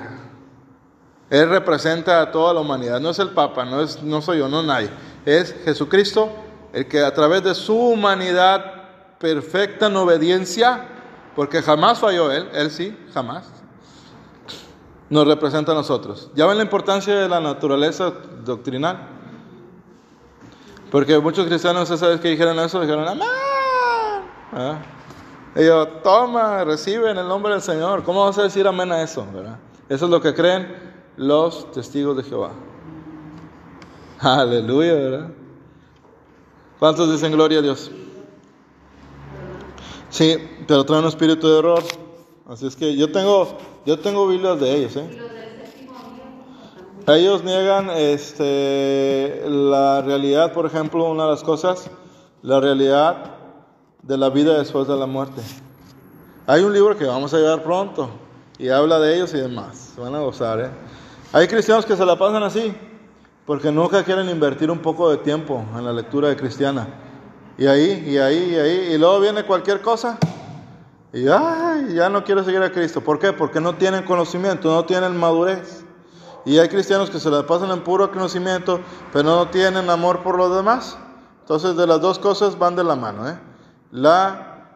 Él 1.30 1.50
representa 1.50 2.22
a 2.22 2.32
toda 2.32 2.54
la 2.54 2.60
humanidad. 2.60 3.00
No 3.00 3.10
es 3.10 3.20
el 3.20 3.30
Papa, 3.30 3.66
no, 3.66 3.82
es, 3.82 4.02
no 4.04 4.22
soy 4.22 4.40
yo, 4.40 4.48
no 4.48 4.62
nadie. 4.62 4.90
Es 5.26 5.56
Jesucristo 5.66 6.30
el 6.74 6.88
que 6.88 7.02
a 7.02 7.14
través 7.14 7.44
de 7.44 7.56
su 7.56 7.78
humanidad 7.78 9.18
perfecta 9.20 9.88
en 9.88 9.96
obediencia, 9.98 10.88
porque 11.36 11.62
jamás 11.62 12.00
falló 12.00 12.32
Él, 12.32 12.50
Él 12.54 12.72
sí, 12.72 12.98
jamás, 13.14 13.50
nos 15.10 15.28
representa 15.28 15.74
a 15.74 15.76
nosotros. 15.76 16.32
¿Ya 16.36 16.46
ven 16.46 16.58
la 16.58 16.64
importancia 16.64 17.14
de 17.14 17.28
la 17.28 17.40
naturaleza 17.40 18.14
doctrinal? 18.46 19.21
Porque 20.92 21.18
muchos 21.20 21.48
cristianos, 21.48 21.90
esa 21.90 22.10
vez 22.10 22.20
que 22.20 22.28
dijeron 22.28 22.60
eso, 22.60 22.82
dijeron, 22.82 23.08
amén. 23.08 23.28
¿Ah? 24.52 24.80
Y 25.56 25.64
toma, 26.04 26.66
recibe 26.66 27.10
en 27.10 27.18
el 27.18 27.28
nombre 27.28 27.54
del 27.54 27.62
Señor. 27.62 28.04
¿Cómo 28.04 28.26
vas 28.26 28.38
a 28.38 28.44
decir 28.44 28.68
amén 28.68 28.92
a 28.92 29.02
eso? 29.02 29.26
¿verdad? 29.34 29.58
Eso 29.88 30.06
es 30.06 30.12
lo 30.12 30.22
que 30.22 30.34
creen 30.34 30.76
los 31.16 31.72
testigos 31.72 32.18
de 32.18 32.24
Jehová. 32.24 32.52
Aleluya, 34.20 34.94
¿verdad? 34.94 35.28
¿Cuántos 36.78 37.12
dicen 37.12 37.32
gloria 37.32 37.60
a 37.60 37.62
Dios? 37.62 37.90
Sí, 40.10 40.38
pero 40.68 40.84
traen 40.84 41.04
un 41.04 41.10
espíritu 41.10 41.48
de 41.48 41.60
error. 41.60 41.84
Así 42.48 42.68
es 42.68 42.76
que 42.76 42.98
yo 42.98 43.12
tengo, 43.12 43.58
yo 43.86 43.98
tengo 43.98 44.28
Biblias 44.28 44.60
de 44.60 44.76
ellos, 44.76 44.96
¿eh? 44.98 45.31
Ellos 47.08 47.44
niegan 47.44 47.90
este, 47.90 49.44
la 49.48 50.02
realidad, 50.02 50.54
por 50.54 50.68
ejemplo, 50.68 51.10
una 51.10 51.24
de 51.24 51.32
las 51.32 51.44
cosas, 51.44 51.90
la 52.44 52.60
realidad 52.60 53.38
de 54.04 54.18
la 54.18 54.30
vida 54.30 54.58
después 54.58 54.88
de 54.88 54.96
la 54.96 55.08
muerte. 55.08 55.42
Hay 56.46 56.64
un 56.64 56.74
libro 56.74 56.96
que 56.96 57.06
vamos 57.06 57.34
a 57.34 57.38
llevar 57.38 57.64
pronto 57.64 58.10
y 58.60 58.70
habla 58.70 59.00
de 59.00 59.16
ellos 59.16 59.34
y 59.34 59.38
demás. 59.38 59.94
Van 59.98 60.14
a 60.14 60.20
gozar, 60.20 60.60
¿eh? 60.60 60.70
Hay 61.34 61.48
cristianos 61.48 61.86
que 61.86 61.96
se 61.96 62.06
la 62.06 62.18
pasan 62.18 62.44
así, 62.44 62.74
porque 63.48 63.72
nunca 63.72 64.04
quieren 64.04 64.30
invertir 64.30 64.70
un 64.70 64.80
poco 64.80 65.10
de 65.10 65.18
tiempo 65.18 65.66
en 65.76 65.84
la 65.84 65.94
lectura 65.94 66.30
de 66.30 66.36
cristiana. 66.36 66.88
Y 67.58 67.66
ahí, 67.66 68.06
y 68.08 68.18
ahí, 68.20 68.52
y 68.52 68.56
ahí, 68.58 68.94
y 68.94 68.98
luego 68.98 69.20
viene 69.20 69.44
cualquier 69.44 69.82
cosa. 69.82 70.20
Y 71.14 71.28
ay, 71.28 71.96
ya 71.96 72.10
no 72.10 72.24
quiero 72.24 72.44
seguir 72.44 72.62
a 72.62 72.72
Cristo. 72.72 73.02
¿Por 73.02 73.18
qué? 73.18 73.34
Porque 73.34 73.60
no 73.60 73.76
tienen 73.76 74.04
conocimiento, 74.04 74.72
no 74.72 74.86
tienen 74.86 75.18
madurez. 75.18 75.81
Y 76.46 76.58
hay 76.58 76.70
cristianos 76.70 77.10
que 77.10 77.20
se 77.20 77.30
la 77.30 77.46
pasan 77.46 77.70
en 77.72 77.84
puro 77.84 78.12
conocimiento, 78.12 78.80
pero 79.14 79.24
no 79.24 79.48
tienen 79.50 79.90
amor 79.90 80.24
por 80.24 80.38
los 80.38 80.56
demás. 80.56 80.98
Entonces, 81.42 81.76
de 81.76 81.86
las 81.86 82.02
dos 82.02 82.18
cosas 82.18 82.58
van 82.58 82.76
de 82.76 82.84
la 82.84 82.96
mano. 82.96 83.28
¿eh? 83.30 83.40
La 83.92 84.70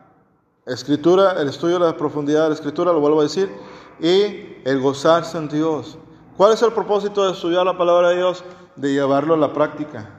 escritura, 0.66 1.34
el 1.42 1.48
estudio 1.48 1.80
de 1.80 1.86
la 1.86 1.98
profundidad 1.98 2.44
de 2.44 2.50
la 2.50 2.56
escritura, 2.56 2.92
lo 2.92 3.00
vuelvo 3.00 3.20
a 3.22 3.24
decir, 3.24 3.52
y 4.00 4.62
el 4.64 4.80
gozarse 4.80 5.38
en 5.38 5.48
Dios. 5.48 5.98
¿Cuál 6.38 6.54
es 6.54 6.62
el 6.62 6.74
propósito 6.74 7.26
de 7.26 7.32
estudiar 7.32 7.66
la 7.66 7.78
palabra 7.78 8.10
de 8.10 8.18
Dios? 8.18 8.44
De 8.76 8.92
llevarlo 8.92 9.36
a 9.36 9.38
la 9.38 9.54
práctica. 9.54 10.10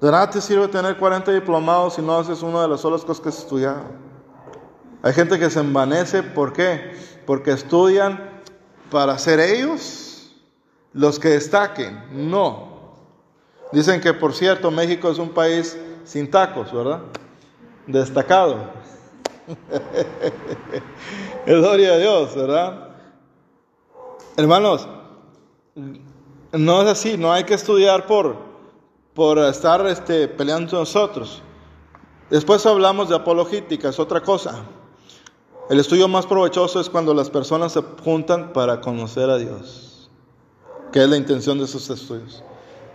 De 0.00 0.10
nada 0.10 0.28
te 0.30 0.40
sirve 0.40 0.68
tener 0.68 0.96
40 0.96 1.32
diplomados 1.32 1.94
si 1.94 2.02
no 2.02 2.18
haces 2.18 2.42
una 2.42 2.62
de 2.62 2.68
las 2.68 2.80
solas 2.80 3.02
cosas 3.02 3.22
que 3.22 3.28
has 3.28 3.38
estudiado. 3.38 3.82
Hay 5.02 5.12
gente 5.12 5.38
que 5.38 5.50
se 5.50 5.60
envanece, 5.60 6.22
¿por 6.22 6.52
qué? 6.52 6.96
Porque 7.26 7.52
estudian 7.52 8.33
para 8.94 9.18
ser 9.18 9.40
ellos 9.40 10.30
los 10.92 11.18
que 11.18 11.30
destaquen. 11.30 12.00
No. 12.12 12.94
Dicen 13.72 14.00
que, 14.00 14.14
por 14.14 14.32
cierto, 14.32 14.70
México 14.70 15.10
es 15.10 15.18
un 15.18 15.30
país 15.30 15.76
sin 16.04 16.30
tacos, 16.30 16.72
¿verdad? 16.72 17.00
Destacado. 17.88 18.70
Gloria 21.44 21.94
a 21.94 21.96
Dios, 21.96 22.36
¿verdad? 22.36 22.90
Hermanos, 24.36 24.86
no 26.52 26.82
es 26.82 26.88
así, 26.88 27.16
no 27.16 27.32
hay 27.32 27.42
que 27.42 27.54
estudiar 27.54 28.06
por, 28.06 28.36
por 29.12 29.38
estar 29.38 29.84
este, 29.88 30.28
peleando 30.28 30.78
nosotros. 30.78 31.42
Después 32.30 32.64
hablamos 32.64 33.08
de 33.08 33.16
apologética, 33.16 33.88
es 33.88 33.98
otra 33.98 34.20
cosa. 34.20 34.62
El 35.70 35.80
estudio 35.80 36.08
más 36.08 36.26
provechoso 36.26 36.78
es 36.78 36.90
cuando 36.90 37.14
las 37.14 37.30
personas 37.30 37.72
se 37.72 37.80
juntan 38.04 38.52
para 38.52 38.82
conocer 38.82 39.30
a 39.30 39.38
Dios, 39.38 40.10
que 40.92 41.02
es 41.02 41.08
la 41.08 41.16
intención 41.16 41.56
de 41.56 41.64
esos 41.64 41.88
estudios. 41.88 42.42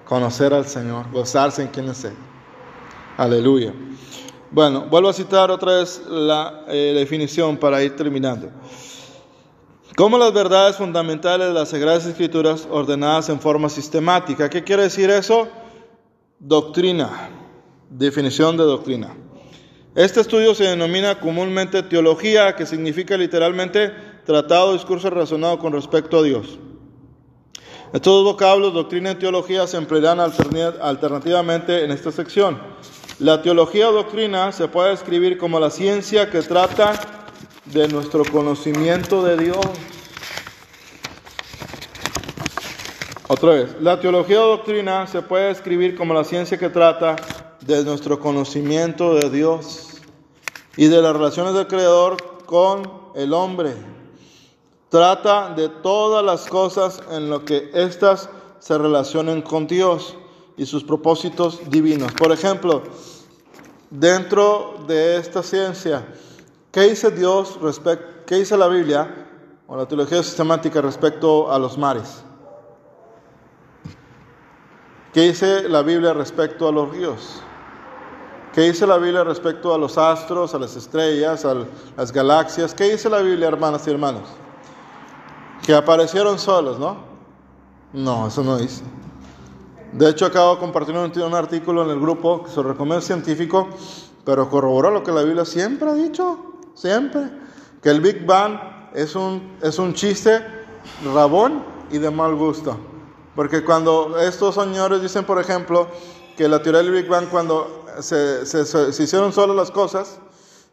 Conocer 0.06 0.54
al 0.54 0.66
Señor, 0.66 1.10
gozarse 1.12 1.64
en 1.64 1.70
quién 1.70 1.90
es 1.90 2.04
Él. 2.04 2.14
Aleluya. 3.18 3.74
Bueno, 4.52 4.86
vuelvo 4.90 5.10
a 5.10 5.14
citar 5.14 5.50
otra 5.50 5.78
vez 5.78 6.04
la 6.08 6.64
eh, 6.68 6.94
definición 6.96 7.58
para 7.58 7.82
ir 7.82 7.96
terminando. 7.96 8.52
Como 9.96 10.20
las 10.20 10.32
verdades 10.32 10.78
fundamentales 10.78 11.48
de 11.48 11.54
las 11.54 11.70
Sagradas 11.70 12.06
Escrituras 12.06 12.68
ordenadas 12.70 13.30
en 13.30 13.40
forma 13.40 13.70
sistemática. 13.70 14.50
¿Qué 14.50 14.64
quiere 14.64 14.84
decir 14.84 15.10
eso? 15.10 15.48
Doctrina. 16.40 17.30
Definición 17.90 18.58
de 18.58 18.64
doctrina. 18.64 19.16
Este 19.96 20.22
estudio 20.22 20.54
se 20.54 20.66
denomina 20.66 21.20
comúnmente 21.20 21.82
teología, 21.82 22.56
que 22.56 22.68
significa 22.68 23.18
literalmente 23.18 23.92
tratado, 24.24 24.74
discurso 24.74 25.10
razonado 25.10 25.58
con 25.58 25.74
respecto 25.74 26.20
a 26.20 26.24
Dios. 26.24 26.60
Estos 27.92 28.14
dos 28.14 28.24
vocablos, 28.24 28.76
doctrina 28.76 29.12
y 29.12 29.16
teología, 29.16 29.66
se 29.66 29.78
emplearán 29.78 30.20
alternativamente 30.20 31.84
en 31.84 31.90
esta 31.90 32.12
sección. 32.12 32.62
La 33.18 33.42
teología 33.42 33.90
o 33.90 33.94
doctrina 33.94 34.52
se 34.52 34.68
puede 34.68 34.92
describir 34.92 35.40
como 35.40 35.60
la 35.60 35.72
ciencia 35.72 36.30
que 36.30 36.44
trata 36.44 36.94
de 37.66 37.88
nuestro 37.88 38.24
conocimiento 38.26 39.24
de 39.24 39.38
Dios. 39.38 39.66
Otra 43.28 43.54
vez, 43.54 43.76
la 43.82 44.00
teología 44.00 44.40
o 44.40 44.50
doctrina 44.50 45.08
se 45.08 45.24
puede 45.24 45.48
describir 45.48 45.96
como 45.96 46.14
la 46.14 46.24
ciencia 46.24 46.60
que 46.60 46.70
trata 46.70 47.16
de 47.78 47.86
nuestro 47.86 48.20
conocimiento 48.20 49.16
de 49.16 49.30
Dios 49.30 50.02
y 50.78 50.88
de 50.88 51.02
las 51.02 51.14
relaciones 51.14 51.54
del 51.54 51.68
Creador 51.68 52.46
con 52.46 52.92
el 53.16 53.34
hombre. 53.34 53.74
Trata 54.90 55.54
de 55.54 55.70
todas 55.70 56.24
las 56.24 56.46
cosas 56.48 57.02
en 57.12 57.30
lo 57.30 57.46
que 57.46 57.70
éstas 57.74 58.30
se 58.60 58.78
relacionen 58.78 59.42
con 59.42 59.68
Dios 59.68 60.16
y 60.58 60.66
sus 60.66 60.84
propósitos 60.84 61.70
divinos. 61.70 62.12
Por 62.14 62.32
ejemplo, 62.32 62.84
dentro 63.90 64.76
de 64.88 65.18
esta 65.18 65.44
ciencia, 65.44 66.06
¿Qué 66.72 66.82
dice 66.82 67.10
Dios 67.10 67.60
respecto, 67.62 68.06
qué 68.28 68.36
dice 68.36 68.56
la 68.56 68.68
Biblia 68.68 69.28
o 69.68 69.76
la 69.76 69.88
teología 69.88 70.22
sistemática 70.22 70.82
respecto 70.82 71.52
a 71.52 71.58
los 71.58 71.80
mares? 71.80 72.24
¿Qué 75.12 75.22
dice 75.22 75.68
la 75.68 75.82
Biblia 75.82 76.14
respecto 76.14 76.68
a 76.68 76.72
los 76.72 76.92
ríos? 76.92 77.42
¿Qué 78.54 78.62
dice 78.62 78.88
la 78.88 78.98
Biblia 78.98 79.24
respecto 79.24 79.74
a 79.74 79.78
los 79.78 79.98
astros, 79.98 80.56
a 80.56 80.60
las 80.60 80.76
estrellas, 80.76 81.46
a 81.46 81.66
las 81.96 82.12
galaxias? 82.12 82.74
¿Qué 82.74 82.92
dice 82.92 83.08
la 83.10 83.20
Biblia, 83.20 83.48
hermanas 83.48 83.86
y 83.88 83.92
hermanos? 83.92 84.24
Que 85.64 85.76
aparecieron 85.76 86.40
solos, 86.40 86.80
¿no? 86.80 86.98
No, 87.94 88.28
eso 88.28 88.44
no 88.44 88.58
dice. 88.58 88.84
De 89.92 90.10
hecho, 90.10 90.26
acabo 90.26 90.56
de 90.56 90.60
compartir 90.60 90.96
un, 90.96 91.34
artículo 91.34 91.84
en 91.84 91.92
el 91.92 92.00
grupo 92.00 92.44
que 92.44 92.52
se 92.52 92.62
recomienda 92.62 93.02
científico, 93.02 93.68
pero 94.26 94.50
corroboró 94.50 94.92
lo 94.92 95.04
que 95.04 95.12
la 95.12 95.22
Biblia 95.22 95.46
siempre 95.46 95.90
ha 95.90 95.94
dicho, 95.94 96.40
siempre, 96.74 97.30
que 97.82 97.90
el 97.90 98.02
Big 98.02 98.26
Bang 98.26 98.60
es 98.94 99.16
un, 99.16 99.58
es 99.62 99.78
un 99.78 99.94
chiste 99.94 100.44
rabón 101.14 101.64
y 101.92 102.00
de 102.00 102.10
mal 102.10 102.36
gusto. 102.36 102.78
Porque 103.36 103.64
cuando 103.64 104.18
estos 104.20 104.56
señores 104.56 105.02
dicen, 105.02 105.24
por 105.24 105.40
ejemplo, 105.40 105.88
que 106.38 106.48
la 106.48 106.62
teoría 106.62 106.82
del 106.82 106.92
Big 106.92 107.08
Bang, 107.08 107.28
cuando 107.30 107.79
se, 108.02 108.46
se, 108.46 109.04
hicieron 109.04 109.34
solo 109.34 109.54
las 109.54 109.72
cosas, 109.72 110.20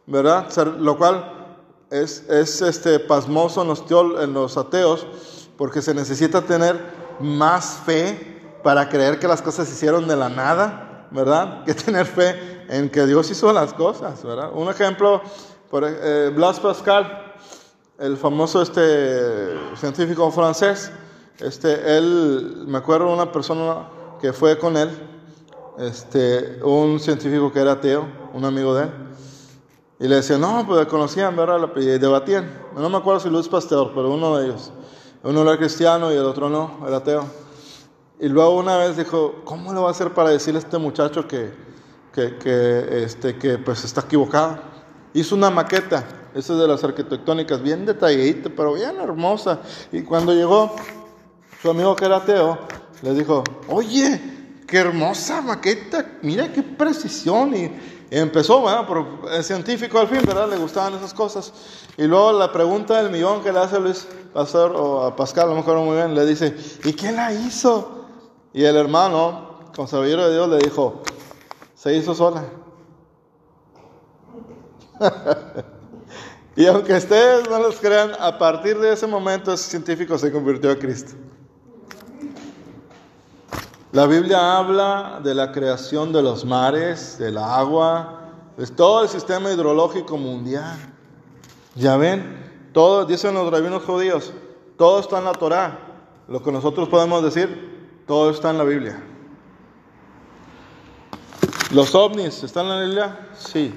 ¿verdad? 0.05 0.47
Lo 0.79 0.97
cual 0.97 1.55
es, 1.89 2.23
es 2.29 2.61
este, 2.61 2.99
pasmoso 2.99 3.61
en 3.61 3.67
los, 3.67 3.83
en 4.21 4.33
los 4.33 4.57
ateos, 4.57 5.07
porque 5.57 5.81
se 5.81 5.93
necesita 5.93 6.41
tener 6.41 6.79
más 7.19 7.79
fe 7.85 8.59
para 8.63 8.89
creer 8.89 9.19
que 9.19 9.27
las 9.27 9.41
cosas 9.41 9.67
se 9.67 9.73
hicieron 9.73 10.07
de 10.07 10.15
la 10.15 10.29
nada, 10.29 11.07
¿verdad? 11.11 11.63
Que 11.65 11.73
tener 11.73 12.05
fe 12.05 12.65
en 12.69 12.89
que 12.89 13.05
Dios 13.05 13.29
hizo 13.31 13.51
las 13.53 13.73
cosas, 13.73 14.23
¿verdad? 14.23 14.51
Un 14.53 14.69
ejemplo, 14.69 15.21
por, 15.69 15.83
eh, 15.85 16.31
Blas 16.35 16.59
Pascal, 16.59 17.33
el 17.99 18.17
famoso 18.17 18.61
este, 18.61 19.57
científico 19.75 20.29
francés, 20.31 20.91
este, 21.39 21.97
él, 21.97 22.63
me 22.67 22.77
acuerdo 22.77 23.13
una 23.13 23.31
persona 23.31 23.89
que 24.19 24.33
fue 24.33 24.57
con 24.57 24.75
él, 24.77 24.89
este, 25.77 26.59
un 26.63 26.99
científico 26.99 27.51
que 27.51 27.59
era 27.59 27.73
ateo, 27.73 28.07
un 28.33 28.45
amigo 28.45 28.73
de 28.75 28.83
él, 28.83 28.89
y 29.99 30.07
le 30.07 30.15
decía, 30.17 30.37
no, 30.37 30.63
pues 30.67 30.85
conocían, 30.87 31.35
¿verdad? 31.35 31.69
Y 31.75 31.85
debatían. 31.85 32.47
No 32.75 32.87
me 32.89 32.97
acuerdo 32.97 33.19
si 33.19 33.29
Luis 33.29 33.47
Pasteur, 33.47 33.91
pero 33.95 34.13
uno 34.13 34.37
de 34.37 34.45
ellos. 34.45 34.71
Uno 35.23 35.41
era 35.41 35.57
cristiano 35.57 36.11
y 36.11 36.15
el 36.15 36.23
otro 36.23 36.49
no, 36.49 36.85
era 36.87 36.97
ateo. 36.97 37.25
Y 38.19 38.29
luego 38.29 38.57
una 38.57 38.77
vez 38.77 38.95
dijo, 38.95 39.41
¿cómo 39.43 39.73
lo 39.73 39.83
va 39.83 39.87
a 39.89 39.91
hacer 39.91 40.13
para 40.13 40.29
decirle 40.29 40.59
a 40.59 40.63
este 40.63 40.77
muchacho 40.77 41.27
que, 41.27 41.51
que, 42.13 42.37
que, 42.37 43.03
este, 43.03 43.37
que 43.37 43.57
pues 43.57 43.83
está 43.83 44.01
equivocado? 44.01 44.59
Hizo 45.15 45.33
una 45.33 45.49
maqueta, 45.49 46.05
esa 46.35 46.53
es 46.53 46.59
de 46.59 46.67
las 46.67 46.83
arquitectónicas, 46.83 47.61
bien 47.61 47.85
detalladita, 47.85 48.51
pero 48.55 48.73
bien 48.73 48.99
hermosa. 48.99 49.61
Y 49.91 50.03
cuando 50.03 50.33
llegó, 50.33 50.75
su 51.59 51.71
amigo 51.71 51.95
que 51.95 52.05
era 52.05 52.17
ateo, 52.17 52.59
le 53.01 53.13
dijo, 53.15 53.43
oye, 53.67 54.36
qué 54.67 54.77
hermosa 54.77 55.41
maqueta, 55.41 56.05
mira 56.21 56.51
qué 56.51 56.61
precisión. 56.61 57.55
Y, 57.55 57.71
empezó, 58.11 58.61
bueno, 58.61 58.85
por 58.85 59.31
el 59.31 59.43
científico 59.43 59.99
al 59.99 60.07
fin, 60.07 60.21
¿verdad? 60.25 60.49
Le 60.49 60.57
gustaban 60.57 60.93
esas 60.93 61.13
cosas. 61.13 61.51
Y 61.97 62.03
luego 62.03 62.33
la 62.33 62.51
pregunta 62.51 63.01
del 63.01 63.11
millón 63.11 63.41
que 63.43 63.51
le 63.51 63.59
hace 63.59 63.79
Luis 63.79 64.07
Pastor 64.33 64.73
o 64.75 65.03
a 65.03 65.15
Pascal, 65.15 65.45
a 65.45 65.49
lo 65.49 65.55
mejor 65.55 65.77
muy 65.79 65.95
bien, 65.95 66.13
le 66.13 66.25
dice, 66.25 66.55
¿y 66.83 66.93
quién 66.93 67.15
la 67.15 67.33
hizo? 67.33 68.05
Y 68.53 68.63
el 68.63 68.75
hermano, 68.75 69.71
con 69.75 69.87
sabiduría 69.87 70.27
de 70.27 70.33
Dios, 70.33 70.49
le 70.49 70.57
dijo, 70.57 71.01
se 71.75 71.95
hizo 71.95 72.13
sola. 72.13 72.43
y 76.55 76.65
aunque 76.65 76.93
ustedes 76.93 77.49
no 77.49 77.59
los 77.59 77.77
crean, 77.77 78.11
a 78.19 78.37
partir 78.37 78.77
de 78.79 78.93
ese 78.93 79.07
momento 79.07 79.53
ese 79.53 79.69
científico 79.69 80.17
se 80.17 80.31
convirtió 80.31 80.71
a 80.71 80.75
Cristo. 80.75 81.13
La 83.97 84.05
Biblia 84.05 84.59
habla 84.59 85.21
de 85.23 85.33
la 85.33 85.51
creación 85.51 86.13
de 86.13 86.21
los 86.21 86.45
mares, 86.45 87.17
del 87.17 87.35
agua, 87.35 88.29
de 88.55 88.67
todo 88.67 89.01
el 89.01 89.09
sistema 89.09 89.51
hidrológico 89.51 90.19
mundial. 90.19 90.77
Ya 91.73 91.97
ven, 91.97 92.69
todo, 92.73 93.05
dicen 93.05 93.33
los 93.33 93.49
rabinos 93.49 93.83
judíos, 93.85 94.33
todo 94.77 94.99
está 94.99 95.17
en 95.17 95.25
la 95.25 95.31
Torah. 95.31 95.79
Lo 96.27 96.43
que 96.43 96.51
nosotros 96.51 96.87
podemos 96.89 97.23
decir, 97.23 98.03
todo 98.05 98.29
está 98.29 98.51
en 98.51 98.59
la 98.59 98.65
Biblia. 98.65 99.01
¿Los 101.71 101.95
ovnis 101.95 102.43
están 102.43 102.67
en 102.67 102.69
la 102.69 102.81
Biblia? 102.81 103.29
Sí. 103.33 103.73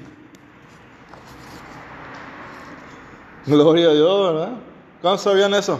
Gloria 3.47 3.87
a 3.87 3.93
Dios, 3.93 4.33
¿verdad? 4.33 4.51
¿Cuántos 5.01 5.23
sabían 5.23 5.55
eso? 5.55 5.79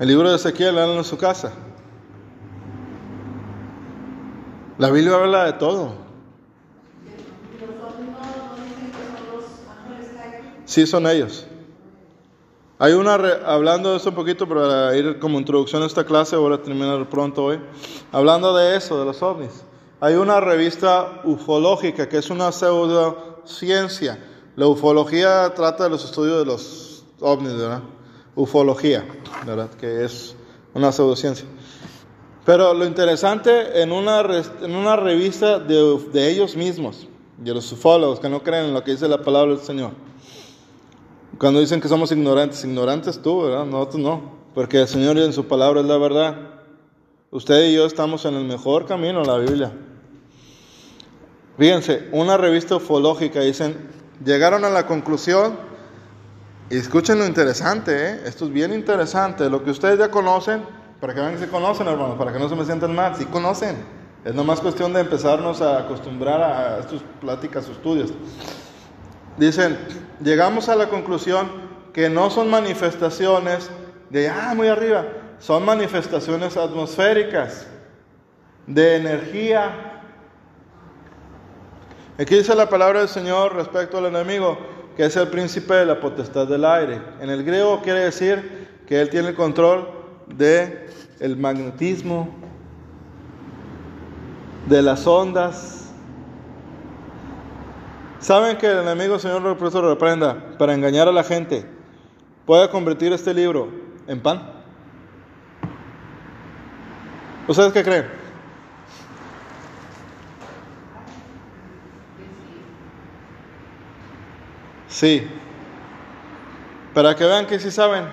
El 0.00 0.08
libro 0.08 0.28
de 0.28 0.34
Ezequiel, 0.34 0.76
en 0.76 1.04
su 1.04 1.16
casa. 1.16 1.52
La 4.76 4.90
Biblia 4.90 5.14
habla 5.14 5.44
de 5.44 5.52
todo. 5.52 5.92
Sí, 10.64 10.84
son 10.84 11.06
ellos. 11.06 11.46
Hay 12.80 12.92
una, 12.94 13.14
hablando 13.14 13.92
de 13.92 13.98
eso 13.98 14.08
un 14.08 14.16
poquito 14.16 14.48
para 14.48 14.96
ir 14.96 15.20
como 15.20 15.38
introducción 15.38 15.84
a 15.84 15.86
esta 15.86 16.04
clase, 16.04 16.34
voy 16.34 16.52
a 16.52 16.60
terminar 16.60 17.08
pronto 17.08 17.44
hoy, 17.44 17.60
hablando 18.10 18.52
de 18.56 18.76
eso, 18.76 18.98
de 18.98 19.04
los 19.04 19.22
ovnis. 19.22 19.62
Hay 20.00 20.14
una 20.14 20.40
revista 20.40 21.20
ufológica 21.22 22.08
que 22.08 22.18
es 22.18 22.30
una 22.30 22.50
pseudociencia. 22.50 24.18
La 24.56 24.66
ufología 24.66 25.54
trata 25.54 25.84
de 25.84 25.90
los 25.90 26.04
estudios 26.04 26.40
de 26.40 26.46
los 26.46 27.04
ovnis, 27.20 27.56
¿verdad? 27.56 27.82
Ufología, 28.36 29.04
¿verdad? 29.46 29.70
Que 29.70 30.04
es 30.04 30.34
una 30.74 30.92
pseudociencia. 30.92 31.46
Pero 32.44 32.74
lo 32.74 32.84
interesante 32.84 33.80
en 33.80 33.92
una, 33.92 34.20
en 34.62 34.74
una 34.74 34.96
revista 34.96 35.58
de, 35.58 35.98
de 36.12 36.30
ellos 36.30 36.56
mismos, 36.56 37.06
de 37.38 37.54
los 37.54 37.70
ufólogos 37.72 38.20
que 38.20 38.28
no 38.28 38.42
creen 38.42 38.66
en 38.66 38.74
lo 38.74 38.84
que 38.84 38.92
dice 38.92 39.08
la 39.08 39.22
palabra 39.22 39.54
del 39.54 39.64
Señor 39.64 39.92
cuando 41.38 41.60
dicen 41.60 41.80
que 41.80 41.88
somos 41.88 42.12
ignorantes, 42.12 42.64
ignorantes 42.64 43.20
tú, 43.20 43.42
¿verdad? 43.42 43.66
Nosotros 43.66 44.02
no, 44.02 44.32
porque 44.54 44.80
el 44.80 44.88
Señor 44.88 45.18
en 45.18 45.32
su 45.32 45.46
palabra 45.46 45.80
es 45.80 45.86
la 45.86 45.98
verdad. 45.98 46.36
Usted 47.30 47.68
y 47.68 47.74
yo 47.74 47.86
estamos 47.86 48.24
en 48.24 48.34
el 48.34 48.44
mejor 48.44 48.86
camino, 48.86 49.24
la 49.24 49.38
Biblia. 49.38 49.72
Fíjense, 51.58 52.08
una 52.12 52.36
revista 52.36 52.76
ufológica 52.76 53.40
dicen, 53.40 53.88
llegaron 54.24 54.64
a 54.64 54.70
la 54.70 54.86
conclusión, 54.86 55.56
y 56.70 56.76
escuchen 56.76 57.18
lo 57.18 57.26
interesante, 57.26 57.92
¿eh? 57.92 58.20
esto 58.24 58.46
es 58.46 58.52
bien 58.52 58.72
interesante, 58.72 59.50
lo 59.50 59.62
que 59.62 59.70
ustedes 59.70 59.98
ya 59.98 60.10
conocen, 60.10 60.62
para 61.00 61.12
que 61.12 61.20
vean 61.20 61.34
que 61.34 61.40
se 61.40 61.48
conocen, 61.48 61.86
hermanos, 61.86 62.16
para 62.16 62.32
que 62.32 62.38
no 62.38 62.48
se 62.48 62.56
me 62.56 62.64
sientan 62.64 62.94
mal, 62.94 63.14
sí 63.16 63.26
conocen. 63.26 63.76
Es 64.24 64.34
nomás 64.34 64.60
cuestión 64.60 64.94
de 64.94 65.00
empezarnos 65.00 65.60
a 65.60 65.80
acostumbrar 65.80 66.40
a 66.40 66.78
estas 66.78 67.02
pláticas 67.20 67.68
estudios. 67.68 68.14
Dicen, 69.36 69.76
llegamos 70.22 70.70
a 70.70 70.76
la 70.76 70.88
conclusión 70.88 71.50
que 71.92 72.08
no 72.08 72.30
son 72.30 72.48
manifestaciones 72.48 73.68
de, 74.08 74.30
ah, 74.30 74.54
muy 74.56 74.68
arriba, 74.68 75.04
son 75.38 75.64
manifestaciones 75.66 76.56
atmosféricas, 76.56 77.66
de 78.66 78.96
energía. 78.96 80.00
Aquí 82.18 82.36
dice 82.36 82.54
la 82.54 82.68
palabra 82.70 83.00
del 83.00 83.08
Señor 83.08 83.54
respecto 83.54 83.98
al 83.98 84.06
enemigo, 84.06 84.56
que 84.96 85.04
es 85.04 85.16
el 85.16 85.28
príncipe 85.28 85.74
de 85.74 85.86
la 85.86 86.00
potestad 86.00 86.46
del 86.46 86.64
aire. 86.64 87.00
En 87.20 87.30
el 87.30 87.44
griego 87.44 87.80
quiere 87.82 88.00
decir 88.00 88.68
que 88.86 89.00
él 89.00 89.10
tiene 89.10 89.28
el 89.28 89.34
control 89.34 89.88
de 90.26 90.88
el 91.20 91.36
magnetismo, 91.36 92.28
de 94.68 94.82
las 94.82 95.06
ondas, 95.06 95.84
¿Saben 98.24 98.56
que 98.56 98.66
el 98.66 98.78
enemigo, 98.78 99.18
Señor, 99.18 99.42
profesor, 99.58 99.84
reprenda 99.84 100.56
para 100.56 100.72
engañar 100.72 101.06
a 101.06 101.12
la 101.12 101.22
gente? 101.22 101.66
Puede 102.46 102.70
convertir 102.70 103.12
este 103.12 103.34
libro 103.34 103.68
en 104.06 104.18
pan. 104.18 104.50
¿Ustedes 107.46 107.70
qué 107.74 107.82
creen? 107.84 108.23
Sí. 114.94 115.26
Para 116.94 117.16
que 117.16 117.24
vean 117.24 117.48
que 117.48 117.58
sí 117.58 117.72
saben. 117.72 118.06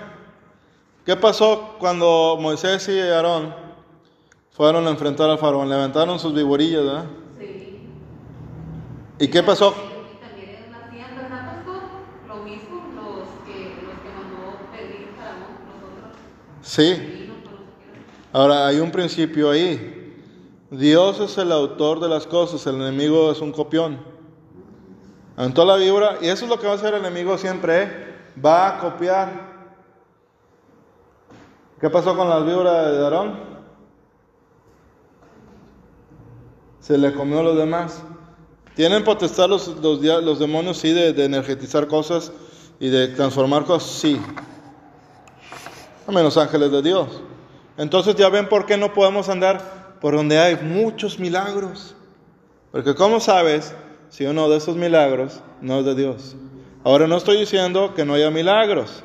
¿Qué 1.06 1.16
pasó 1.16 1.76
cuando 1.78 2.40
Moisés 2.42 2.90
y 2.90 3.00
Aarón 3.00 3.54
fueron 4.50 4.88
a 4.88 4.90
enfrentar 4.90 5.30
al 5.30 5.38
faraón? 5.38 5.70
Levantaron 5.70 6.18
sus 6.18 6.34
viborillas, 6.34 6.84
¿verdad? 6.84 7.06
Sí. 7.38 7.88
¿Y 9.20 9.28
qué 9.28 9.44
pasó? 9.44 9.76
Sí. 16.64 17.30
Ahora, 18.34 18.66
hay 18.66 18.80
un 18.80 18.90
principio 18.90 19.52
ahí. 19.52 20.16
Dios 20.72 21.20
es 21.20 21.38
el 21.38 21.52
autor 21.52 22.00
de 22.00 22.10
las 22.10 22.26
cosas, 22.26 22.66
el 22.66 22.82
enemigo 22.82 23.32
es 23.32 23.40
un 23.40 23.52
copión. 23.52 24.11
Aventó 25.42 25.66
la 25.66 25.76
víbora, 25.76 26.20
y 26.22 26.28
eso 26.28 26.46
es 26.46 26.52
lo 26.52 26.60
que 26.60 26.68
va 26.68 26.74
a 26.74 26.76
hacer 26.76 26.94
el 26.94 27.00
enemigo 27.00 27.36
siempre, 27.36 27.82
¿eh? 27.82 28.16
va 28.46 28.68
a 28.68 28.80
copiar. 28.80 29.32
¿Qué 31.80 31.90
pasó 31.90 32.16
con 32.16 32.30
las 32.30 32.46
víboras 32.46 32.92
de 32.92 32.98
Darón? 33.00 33.40
Se 36.80 36.96
le 36.96 37.12
comió 37.16 37.40
a 37.40 37.42
los 37.44 37.58
demás. 37.58 38.04
¿Tienen 38.76 39.04
potestad 39.04 39.50
los, 39.50 39.68
los, 39.68 40.38
demonios, 40.38 40.78
sí, 40.78 40.94
de, 40.94 41.12
de 41.12 41.26
energetizar 41.26 41.88
cosas 41.88 42.32
y 42.80 42.90
de 42.90 43.08
transformar 43.08 43.66
cosas? 43.66 43.90
Sí. 43.90 44.22
a 46.08 46.12
menos 46.12 46.38
ángeles 46.38 46.72
de 46.72 46.84
Dios. 46.84 47.08
Entonces 47.78 48.14
ya 48.14 48.30
ven 48.30 48.48
por 48.48 48.68
qué 48.68 48.78
no 48.78 48.94
podemos 48.94 49.28
andar 49.28 49.98
por 50.02 50.16
donde 50.16 50.38
hay 50.38 50.58
muchos 50.58 51.18
milagros. 51.18 51.96
Porque 52.72 52.94
¿cómo 52.94 53.20
sabes 53.20 53.74
si 54.12 54.26
uno 54.26 54.48
de 54.50 54.58
esos 54.58 54.76
milagros 54.76 55.42
no 55.62 55.80
es 55.80 55.86
de 55.86 55.96
Dios? 55.96 56.36
Ahora 56.84 57.08
no 57.08 57.18
estoy 57.18 57.38
diciendo 57.38 57.94
que 57.96 58.06
no 58.06 58.14
haya 58.14 58.30
milagros. 58.30 59.04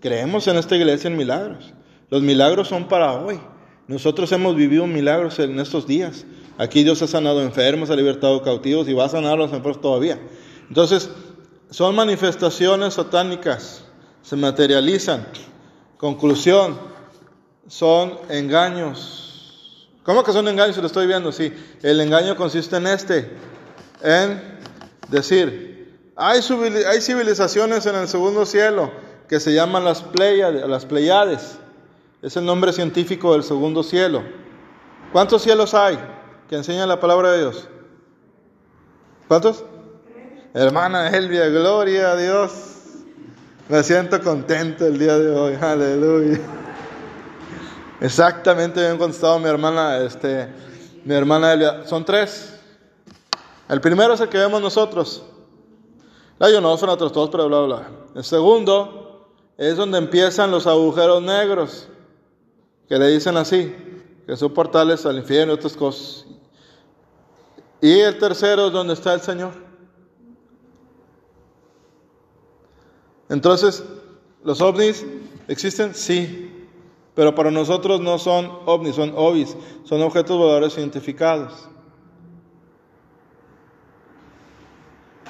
Creemos 0.00 0.46
en 0.46 0.56
esta 0.56 0.76
iglesia 0.76 1.08
en 1.08 1.16
milagros. 1.16 1.74
Los 2.08 2.22
milagros 2.22 2.68
son 2.68 2.88
para 2.88 3.12
hoy. 3.12 3.40
Nosotros 3.88 4.30
hemos 4.32 4.54
vivido 4.54 4.86
milagros 4.86 5.38
en 5.40 5.58
estos 5.58 5.86
días. 5.86 6.24
Aquí 6.56 6.84
Dios 6.84 7.02
ha 7.02 7.06
sanado 7.08 7.42
enfermos, 7.42 7.90
ha 7.90 7.96
libertado 7.96 8.42
cautivos 8.42 8.88
y 8.88 8.94
va 8.94 9.06
a 9.06 9.08
sanar 9.08 9.32
a 9.32 9.36
los 9.36 9.52
enfermos 9.52 9.80
todavía. 9.80 10.18
Entonces, 10.68 11.10
son 11.70 11.96
manifestaciones 11.96 12.94
satánicas, 12.94 13.84
se 14.22 14.36
materializan. 14.36 15.26
Conclusión, 15.96 16.78
son 17.66 18.18
engaños. 18.28 19.88
¿Cómo 20.04 20.22
que 20.22 20.32
son 20.32 20.46
engaños? 20.46 20.76
Lo 20.76 20.86
estoy 20.86 21.06
viendo, 21.06 21.32
sí. 21.32 21.52
El 21.82 22.00
engaño 22.00 22.36
consiste 22.36 22.76
en 22.76 22.86
este, 22.86 23.30
en 24.04 24.40
decir, 25.08 25.74
hay, 26.14 26.42
civilizaciones 26.42 27.86
en 27.86 27.96
el 27.96 28.06
segundo 28.06 28.46
cielo 28.46 28.92
que 29.28 29.40
se 29.40 29.52
llaman 29.52 29.84
las 29.84 30.02
Pleiades, 30.02 30.66
las 30.68 30.86
Pleiades. 30.86 31.58
Es 32.22 32.36
el 32.36 32.44
nombre 32.44 32.72
científico 32.72 33.32
del 33.32 33.42
segundo 33.42 33.82
cielo. 33.82 34.22
¿Cuántos 35.12 35.42
cielos 35.42 35.74
hay 35.74 35.98
que 36.48 36.56
enseñan 36.56 36.88
la 36.88 37.00
palabra 37.00 37.32
de 37.32 37.38
Dios? 37.38 37.68
¿Cuántos? 39.26 39.64
Hermana 40.52 41.08
Elvia, 41.08 41.48
gloria 41.48 42.12
a 42.12 42.16
Dios. 42.16 42.52
Me 43.68 43.82
siento 43.82 44.20
contento 44.22 44.86
el 44.86 44.98
día 44.98 45.18
de 45.18 45.30
hoy. 45.30 45.58
Aleluya. 45.60 46.38
Exactamente 48.00 48.80
bien 48.80 48.98
contestado 48.98 49.38
mi 49.38 49.48
hermana, 49.48 49.98
este, 49.98 50.48
mi 51.04 51.14
hermana 51.14 51.52
Elvia. 51.52 51.86
Son 51.86 52.04
tres. 52.04 52.53
El 53.68 53.80
primero 53.80 54.14
es 54.14 54.20
el 54.20 54.28
que 54.28 54.38
vemos 54.38 54.60
nosotros. 54.60 55.22
no 56.38 56.76
son 56.76 56.88
otros 56.88 57.12
dos, 57.12 57.30
pero 57.30 57.48
bla, 57.48 57.60
bla. 57.60 57.88
El 58.14 58.24
segundo 58.24 59.30
es 59.56 59.76
donde 59.76 59.98
empiezan 59.98 60.50
los 60.50 60.66
agujeros 60.66 61.22
negros, 61.22 61.88
que 62.88 62.98
le 62.98 63.08
dicen 63.08 63.36
así, 63.36 63.74
que 64.26 64.36
son 64.36 64.52
portales 64.52 65.06
al 65.06 65.16
infierno 65.16 65.52
y 65.52 65.56
otras 65.56 65.76
cosas. 65.76 66.26
Y 67.80 68.00
el 68.00 68.18
tercero 68.18 68.66
es 68.66 68.72
donde 68.72 68.94
está 68.94 69.14
el 69.14 69.20
Señor. 69.20 69.52
Entonces, 73.28 73.82
¿los 74.42 74.60
ovnis 74.60 75.04
existen? 75.48 75.94
Sí. 75.94 76.50
Pero 77.14 77.34
para 77.34 77.50
nosotros 77.50 78.00
no 78.00 78.18
son 78.18 78.50
ovnis, 78.66 78.96
son 78.96 79.12
ovis, 79.16 79.56
son 79.84 80.02
objetos 80.02 80.36
voladores 80.36 80.76
identificados. 80.76 81.68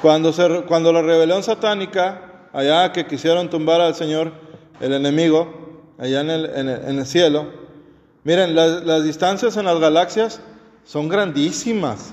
Cuando, 0.02 0.32
se, 0.32 0.62
cuando 0.62 0.92
la 0.92 1.02
rebelión 1.02 1.42
satánica, 1.42 2.48
allá 2.52 2.92
que 2.92 3.06
quisieron 3.06 3.50
tumbar 3.50 3.80
al 3.80 3.94
Señor, 3.94 4.32
el 4.80 4.92
enemigo, 4.92 5.92
allá 5.98 6.20
en 6.20 6.30
el, 6.30 6.44
en 6.46 6.98
el, 6.98 7.06
cielo, 7.06 7.46
miren, 8.24 8.54
las, 8.54 8.84
las 8.84 9.04
distancias 9.04 9.56
en 9.56 9.64
las 9.64 9.78
galaxias 9.78 10.40
son 10.84 11.08
grandísimas. 11.08 12.12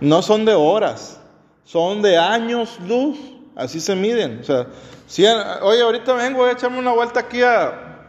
No 0.00 0.22
son 0.22 0.44
de 0.44 0.54
horas, 0.54 1.20
son 1.64 2.02
de 2.02 2.18
años 2.18 2.78
luz. 2.86 3.18
Así 3.54 3.80
se 3.80 3.96
miden. 3.96 4.40
O 4.40 4.44
sea, 4.44 4.66
si, 5.06 5.24
oye, 5.24 5.82
ahorita 5.82 6.12
vengo, 6.14 6.40
voy 6.40 6.50
a 6.50 6.52
echarme 6.52 6.78
una 6.78 6.92
vuelta 6.92 7.20
aquí 7.20 7.42
a, 7.42 8.08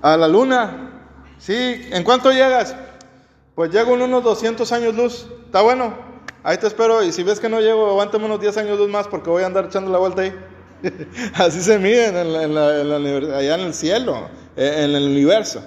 a 0.00 0.16
la 0.16 0.28
luna. 0.28 1.02
¿Sí? 1.38 1.54
¿En 1.92 2.02
cuánto 2.02 2.32
llegas? 2.32 2.74
Pues 3.54 3.70
llego 3.70 3.94
en 3.94 4.02
unos 4.02 4.24
200 4.24 4.70
años 4.72 4.94
luz. 4.94 5.26
¿Está 5.44 5.62
bueno? 5.62 6.07
Ahí 6.42 6.56
te 6.58 6.66
espero. 6.66 7.02
Y 7.02 7.12
si 7.12 7.22
ves 7.22 7.40
que 7.40 7.48
no 7.48 7.60
llego, 7.60 7.86
aguántame 7.88 8.26
unos 8.26 8.40
10 8.40 8.56
años 8.58 8.88
más 8.88 9.08
porque 9.08 9.30
voy 9.30 9.42
a 9.42 9.46
andar 9.46 9.66
echando 9.66 9.90
la 9.90 9.98
vuelta 9.98 10.22
ahí. 10.22 10.34
Así 11.34 11.60
se 11.60 11.78
miden 11.78 12.16
en 12.16 12.56
allá 12.56 13.54
en 13.54 13.60
el 13.60 13.74
cielo, 13.74 14.28
e, 14.56 14.84
en 14.84 14.94
el 14.94 15.04
universo. 15.04 15.62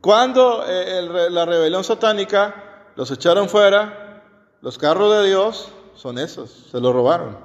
Cuando 0.00 0.64
eh, 0.66 1.02
la 1.30 1.44
rebelión 1.44 1.84
satánica 1.84 2.90
los 2.94 3.10
echaron 3.10 3.48
fuera, 3.48 4.22
los 4.62 4.78
carros 4.78 5.14
de 5.16 5.28
Dios 5.28 5.68
son 5.94 6.18
esos, 6.18 6.68
se 6.70 6.80
los 6.80 6.92
robaron. 6.94 7.36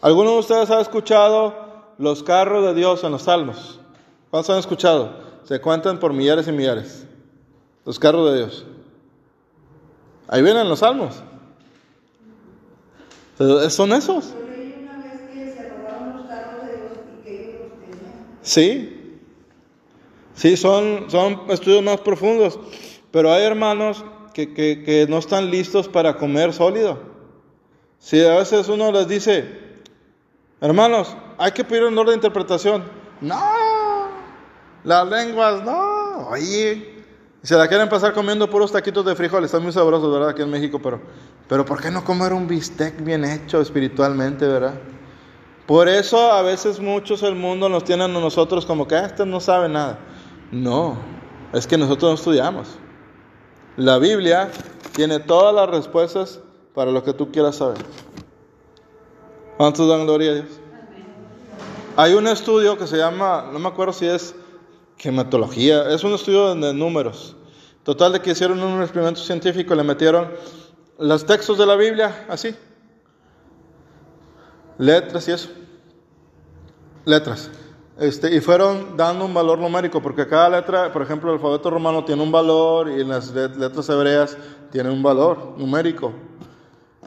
¿Alguno 0.00 0.32
de 0.32 0.38
ustedes 0.38 0.70
ha 0.70 0.80
escuchado 0.80 1.54
los 1.98 2.22
carros 2.22 2.64
de 2.64 2.74
Dios 2.74 3.02
en 3.04 3.12
los 3.12 3.22
salmos? 3.22 3.80
¿Cuántos 4.30 4.50
han 4.50 4.58
escuchado? 4.58 5.12
Se 5.44 5.60
cuentan 5.60 5.98
por 5.98 6.12
millares 6.12 6.46
y 6.48 6.52
millares. 6.52 7.06
Los 7.84 7.98
carros 7.98 8.30
de 8.30 8.38
Dios. 8.38 8.66
Ahí 10.28 10.42
vienen 10.42 10.68
los 10.68 10.80
salmos. 10.80 11.22
Son 13.70 13.92
esos. 13.92 14.34
Sí. 18.42 18.94
Sí, 20.34 20.56
son, 20.56 21.10
son 21.10 21.42
estudios 21.48 21.82
más 21.82 22.00
profundos. 22.00 22.58
Pero 23.10 23.32
hay 23.32 23.44
hermanos 23.44 24.04
que, 24.34 24.52
que, 24.54 24.82
que 24.84 25.06
no 25.08 25.18
están 25.18 25.50
listos 25.50 25.88
para 25.88 26.16
comer 26.16 26.52
sólido. 26.52 26.98
Si 27.98 28.24
a 28.24 28.36
veces 28.36 28.68
uno 28.68 28.92
les 28.92 29.08
dice, 29.08 29.58
hermanos, 30.60 31.16
hay 31.38 31.52
que 31.52 31.64
pedir 31.64 31.84
un 31.84 31.98
orden 31.98 32.12
de 32.12 32.26
interpretación. 32.26 32.84
No, 33.20 33.40
las 34.84 35.08
lenguas, 35.08 35.64
no. 35.64 36.28
Oye, 36.28 36.97
se 37.42 37.56
la 37.56 37.68
quieren 37.68 37.88
pasar 37.88 38.12
comiendo 38.12 38.50
puros 38.50 38.72
taquitos 38.72 39.04
de 39.04 39.14
frijoles. 39.14 39.46
Están 39.46 39.62
muy 39.62 39.72
sabrosos, 39.72 40.12
¿verdad? 40.12 40.30
Aquí 40.30 40.42
en 40.42 40.50
México, 40.50 40.80
pero, 40.82 41.00
pero 41.48 41.64
¿por 41.64 41.80
qué 41.80 41.90
no 41.90 42.04
comer 42.04 42.32
un 42.32 42.48
bistec 42.48 43.02
bien 43.02 43.24
hecho 43.24 43.60
espiritualmente, 43.60 44.46
verdad? 44.46 44.74
Por 45.66 45.88
eso 45.88 46.32
a 46.32 46.42
veces 46.42 46.80
muchos 46.80 47.22
el 47.22 47.34
mundo 47.34 47.68
nos 47.68 47.84
tienen 47.84 48.16
a 48.16 48.20
nosotros 48.20 48.64
como 48.64 48.88
que 48.88 48.96
ah, 48.96 49.06
este 49.06 49.26
no 49.26 49.38
sabe 49.38 49.68
nada. 49.68 49.98
No, 50.50 50.96
es 51.52 51.66
que 51.66 51.76
nosotros 51.76 52.10
no 52.10 52.14
estudiamos. 52.14 52.68
La 53.76 53.98
Biblia 53.98 54.50
tiene 54.94 55.20
todas 55.20 55.54
las 55.54 55.68
respuestas 55.68 56.40
para 56.74 56.90
lo 56.90 57.04
que 57.04 57.12
tú 57.12 57.30
quieras 57.30 57.56
saber. 57.56 57.78
¿Cuántos 59.58 59.88
dan 59.88 60.06
gloria 60.06 60.30
a 60.30 60.34
Dios? 60.34 60.60
Hay 61.96 62.14
un 62.14 62.26
estudio 62.28 62.78
que 62.78 62.86
se 62.86 62.96
llama, 62.96 63.50
no 63.52 63.58
me 63.58 63.68
acuerdo 63.68 63.92
si 63.92 64.06
es 64.06 64.34
Gematología, 64.98 65.88
es 65.90 66.02
un 66.02 66.12
estudio 66.12 66.54
de 66.56 66.74
números. 66.74 67.36
Total 67.84 68.12
de 68.12 68.20
que 68.20 68.32
hicieron 68.32 68.60
un 68.60 68.82
experimento 68.82 69.20
científico, 69.20 69.74
le 69.74 69.84
metieron 69.84 70.28
los 70.98 71.24
textos 71.24 71.56
de 71.56 71.66
la 71.66 71.76
Biblia, 71.76 72.26
así. 72.28 72.54
Letras 74.76 75.28
y 75.28 75.32
eso. 75.32 75.50
Letras. 77.04 77.48
Este, 77.98 78.34
y 78.34 78.40
fueron 78.40 78.96
dando 78.96 79.24
un 79.24 79.32
valor 79.32 79.58
numérico, 79.60 80.02
porque 80.02 80.26
cada 80.26 80.48
letra, 80.48 80.92
por 80.92 81.02
ejemplo, 81.02 81.30
el 81.30 81.36
alfabeto 81.36 81.70
romano 81.70 82.04
tiene 82.04 82.22
un 82.22 82.32
valor 82.32 82.90
y 82.90 83.04
las 83.04 83.32
letras 83.32 83.88
hebreas 83.88 84.36
tienen 84.72 84.92
un 84.92 85.02
valor 85.02 85.54
numérico. 85.56 86.12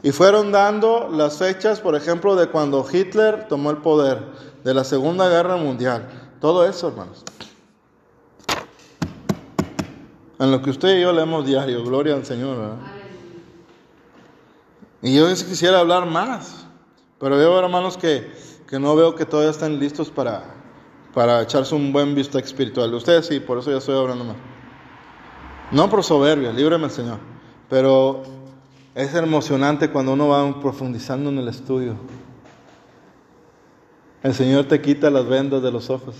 Y 0.02 0.12
fueron 0.12 0.50
dando 0.50 1.08
las 1.10 1.36
fechas, 1.36 1.78
por 1.78 1.94
ejemplo, 1.94 2.34
de 2.36 2.48
cuando 2.48 2.84
Hitler 2.90 3.46
tomó 3.48 3.70
el 3.70 3.78
poder, 3.78 4.18
de 4.64 4.74
la 4.74 4.82
Segunda 4.82 5.28
Guerra 5.28 5.56
Mundial. 5.56 6.08
Todo 6.40 6.66
eso, 6.66 6.88
hermanos 6.88 7.22
en 10.42 10.50
lo 10.50 10.60
que 10.60 10.70
usted 10.70 10.98
y 10.98 11.02
yo 11.02 11.12
leemos 11.12 11.46
diario, 11.46 11.84
gloria 11.84 12.14
al 12.14 12.26
Señor. 12.26 12.74
Y 15.00 15.14
yo 15.14 15.28
quisiera 15.28 15.78
hablar 15.78 16.06
más, 16.06 16.66
pero 17.20 17.36
veo 17.36 17.56
hermanos 17.60 17.96
que, 17.96 18.32
que 18.66 18.80
no 18.80 18.96
veo 18.96 19.14
que 19.14 19.24
todavía 19.24 19.52
están 19.52 19.78
listos 19.78 20.10
para, 20.10 20.42
para 21.14 21.42
echarse 21.42 21.76
un 21.76 21.92
buen 21.92 22.16
vista 22.16 22.40
espiritual. 22.40 22.92
Ustedes 22.92 23.26
sí, 23.26 23.38
por 23.38 23.58
eso 23.58 23.70
ya 23.70 23.78
estoy 23.78 23.96
hablando 23.96 24.24
más. 24.24 24.36
No 25.70 25.88
por 25.88 26.02
soberbia, 26.02 26.52
líbreme 26.52 26.86
el 26.86 26.90
Señor, 26.90 27.18
pero 27.70 28.24
es 28.96 29.14
emocionante 29.14 29.90
cuando 29.90 30.12
uno 30.12 30.26
va 30.26 30.60
profundizando 30.60 31.30
en 31.30 31.38
el 31.38 31.46
estudio. 31.46 31.94
El 34.24 34.34
Señor 34.34 34.64
te 34.64 34.80
quita 34.80 35.08
las 35.08 35.24
vendas 35.24 35.62
de 35.62 35.70
los 35.70 35.88
ojos 35.88 36.16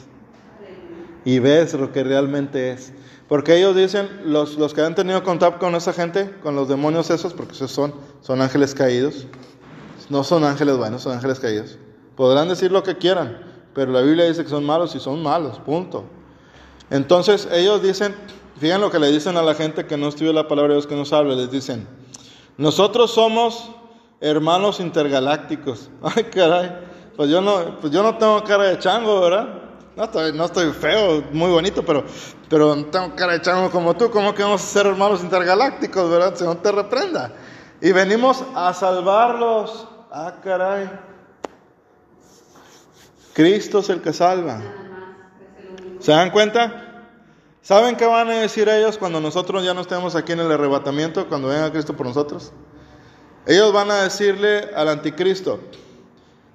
y 1.24 1.38
ves 1.38 1.74
lo 1.74 1.92
que 1.92 2.04
realmente 2.04 2.72
es. 2.72 2.92
Porque 3.28 3.56
ellos 3.56 3.74
dicen, 3.74 4.08
los, 4.24 4.58
los 4.58 4.74
que 4.74 4.82
han 4.82 4.94
tenido 4.94 5.22
contacto 5.22 5.58
con 5.58 5.74
esa 5.74 5.92
gente, 5.92 6.30
con 6.42 6.54
los 6.54 6.68
demonios 6.68 7.10
esos, 7.10 7.32
porque 7.32 7.52
esos 7.52 7.70
son, 7.70 7.94
son 8.20 8.42
ángeles 8.42 8.74
caídos, 8.74 9.26
no 10.10 10.24
son 10.24 10.44
ángeles 10.44 10.76
buenos, 10.76 11.02
son 11.02 11.12
ángeles 11.12 11.40
caídos. 11.40 11.78
Podrán 12.16 12.48
decir 12.48 12.70
lo 12.70 12.82
que 12.82 12.98
quieran, 12.98 13.38
pero 13.74 13.90
la 13.90 14.02
Biblia 14.02 14.26
dice 14.26 14.42
que 14.42 14.50
son 14.50 14.64
malos 14.64 14.94
y 14.94 15.00
son 15.00 15.22
malos, 15.22 15.58
punto. 15.60 16.04
Entonces 16.90 17.48
ellos 17.50 17.82
dicen, 17.82 18.14
fíjense 18.58 18.80
lo 18.80 18.90
que 18.90 18.98
le 18.98 19.10
dicen 19.10 19.36
a 19.38 19.42
la 19.42 19.54
gente 19.54 19.86
que 19.86 19.96
no 19.96 20.08
estudia 20.08 20.32
la 20.32 20.46
palabra 20.46 20.74
de 20.74 20.74
Dios 20.74 20.86
que 20.86 20.96
nos 20.96 21.12
habla, 21.14 21.34
les 21.34 21.50
dicen, 21.50 21.88
nosotros 22.58 23.12
somos 23.12 23.70
hermanos 24.20 24.78
intergalácticos. 24.78 25.88
Ay, 26.02 26.24
caray, 26.24 26.70
pues 27.16 27.30
yo 27.30 27.40
no, 27.40 27.80
pues 27.80 27.92
yo 27.92 28.02
no 28.02 28.18
tengo 28.18 28.44
cara 28.44 28.64
de 28.64 28.78
chango, 28.78 29.22
¿verdad? 29.22 29.61
No 29.94 30.04
estoy, 30.44 30.72
feo, 30.72 31.22
muy 31.32 31.50
bonito, 31.50 31.84
pero, 31.84 32.04
pero 32.48 32.84
tengo 32.86 33.14
cara 33.14 33.38
de 33.38 33.70
como 33.70 33.94
tú. 33.94 34.10
¿Cómo 34.10 34.34
que 34.34 34.42
vamos 34.42 34.62
a 34.62 34.66
ser 34.66 34.86
hermanos 34.86 35.22
intergalácticos, 35.22 36.10
verdad? 36.10 36.34
No 36.40 36.56
te 36.56 36.72
reprenda. 36.72 37.32
Y 37.80 37.92
venimos 37.92 38.42
a 38.54 38.72
salvarlos. 38.72 39.86
Ah, 40.10 40.36
caray. 40.42 40.90
Cristo 43.34 43.80
es 43.80 43.90
el 43.90 44.00
que 44.00 44.12
salva. 44.12 44.62
¿Se 46.00 46.12
dan 46.12 46.30
cuenta? 46.30 47.04
¿Saben 47.60 47.96
qué 47.96 48.06
van 48.06 48.28
a 48.28 48.40
decir 48.40 48.68
ellos 48.68 48.98
cuando 48.98 49.20
nosotros 49.20 49.62
ya 49.62 49.74
no 49.74 49.82
estemos 49.82 50.16
aquí 50.16 50.32
en 50.32 50.40
el 50.40 50.50
arrebatamiento, 50.50 51.28
cuando 51.28 51.48
venga 51.48 51.70
Cristo 51.70 51.94
por 51.94 52.06
nosotros? 52.06 52.52
Ellos 53.46 53.72
van 53.72 53.90
a 53.90 54.02
decirle 54.02 54.70
al 54.74 54.88
anticristo, 54.88 55.60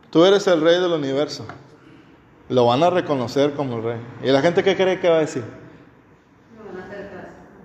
tú 0.10 0.26
eres 0.26 0.48
el 0.48 0.62
rey 0.62 0.80
del 0.82 0.92
universo. 0.92 1.46
Lo 2.50 2.66
van 2.66 2.82
a 2.84 2.90
reconocer 2.90 3.54
como 3.54 3.78
el 3.78 3.84
rey. 3.84 4.00
¿Y 4.24 4.28
la 4.28 4.42
gente 4.42 4.64
qué 4.64 4.76
cree 4.76 5.00
que 5.00 5.10
va 5.10 5.18
a 5.18 5.22
decir? 5.22 5.44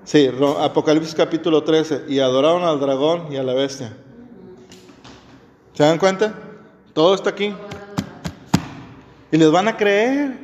Sí, 0.05 0.29
Apocalipsis 0.61 1.15
capítulo 1.15 1.63
13. 1.63 2.07
Y 2.09 2.19
adoraron 2.19 2.65
al 2.65 2.81
dragón 2.81 3.33
y 3.33 3.37
a 3.37 3.43
la 3.45 3.55
bestia. 3.55 3.93
¿Se 5.75 5.85
dan 5.85 5.99
cuenta? 5.99 6.35
Todo 6.93 7.15
está 7.15 7.31
aquí. 7.31 7.55
Y 9.31 9.37
les 9.37 9.51
van 9.51 9.69
a 9.69 9.77
creer. 9.77 10.39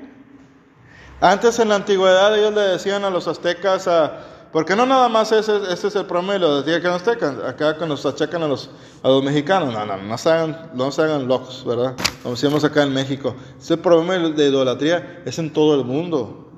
Antes 1.20 1.59
en 1.59 1.68
la 1.68 1.74
antigüedad 1.74 2.38
ellos 2.38 2.55
le 2.55 2.61
decían 2.61 3.05
a 3.05 3.11
los 3.11 3.27
aztecas, 3.27 3.88
a, 3.88 4.38
porque 4.59 4.75
no 4.75 4.87
nada 4.87 5.09
más 5.09 5.31
ese, 5.31 5.57
es 5.73 5.94
el 5.94 6.07
promedio, 6.07 6.61
decía 6.61 6.81
que 6.81 6.88
los 6.88 6.97
aztecas, 6.97 7.37
acá 7.47 7.79
que 7.79 7.87
nos 7.87 8.05
achacan 8.05 8.42
a 8.42 8.49
los, 8.49 8.68
a 9.05 9.07
los 9.07 9.23
mexicanos, 9.23 9.73
no, 9.73 9.87
no, 9.87 9.97
no 9.97 10.18
se 10.18 10.31
hagan, 10.31 10.71
no 10.75 10.90
se 10.90 11.01
hagan 11.01 11.29
locos, 11.29 11.64
¿verdad? 11.64 11.94
Como 12.25 12.35
decíamos 12.35 12.64
acá 12.64 12.83
en 12.83 12.92
México. 12.92 13.37
Ese 13.57 13.77
promedio 13.77 14.31
de 14.31 14.49
idolatría 14.49 15.23
es 15.25 15.38
en 15.38 15.53
todo 15.53 15.77
el 15.77 15.85
mundo. 15.85 16.51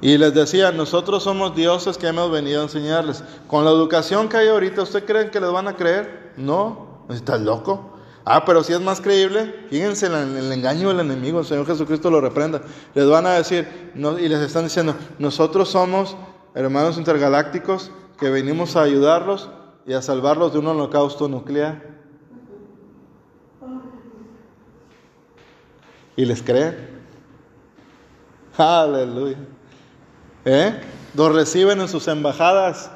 Y 0.00 0.16
les 0.16 0.32
decía, 0.32 0.72
nosotros 0.72 1.24
somos 1.24 1.54
dioses 1.54 1.98
que 1.98 2.06
hemos 2.06 2.30
venido 2.30 2.62
a 2.62 2.64
enseñarles. 2.64 3.22
Con 3.48 3.66
la 3.66 3.70
educación 3.70 4.30
que 4.30 4.38
hay 4.38 4.48
ahorita, 4.48 4.80
¿usted 4.80 5.04
creen 5.04 5.30
que 5.30 5.40
les 5.42 5.52
van 5.52 5.68
a 5.68 5.76
creer? 5.76 6.32
No, 6.38 7.04
está 7.10 7.36
loco. 7.36 7.98
Ah, 8.24 8.46
pero 8.46 8.64
si 8.64 8.72
es 8.72 8.80
más 8.80 9.02
creíble, 9.02 9.66
fíjense 9.68 10.06
en 10.06 10.14
el 10.14 10.50
engaño 10.50 10.88
del 10.88 11.00
enemigo, 11.00 11.40
el 11.40 11.44
Señor 11.44 11.66
Jesucristo 11.66 12.10
lo 12.10 12.22
reprenda. 12.22 12.62
Les 12.94 13.06
van 13.06 13.26
a 13.26 13.34
decir, 13.34 13.90
no, 13.94 14.18
y 14.18 14.26
les 14.26 14.40
están 14.40 14.64
diciendo, 14.64 14.94
nosotros 15.18 15.68
somos 15.68 16.16
hermanos 16.54 16.98
intergalácticos 16.98 17.90
que 18.18 18.30
venimos 18.30 18.76
a 18.76 18.82
ayudarlos 18.82 19.48
y 19.86 19.92
a 19.92 20.02
salvarlos 20.02 20.52
de 20.52 20.58
un 20.58 20.66
holocausto 20.66 21.28
nuclear. 21.28 21.98
¿Y 26.16 26.24
les 26.24 26.42
creen? 26.42 26.76
Aleluya. 28.56 29.38
¿Eh? 30.44 30.80
Los 31.14 31.32
reciben 31.32 31.80
en 31.80 31.88
sus 31.88 32.08
embajadas. 32.08 32.90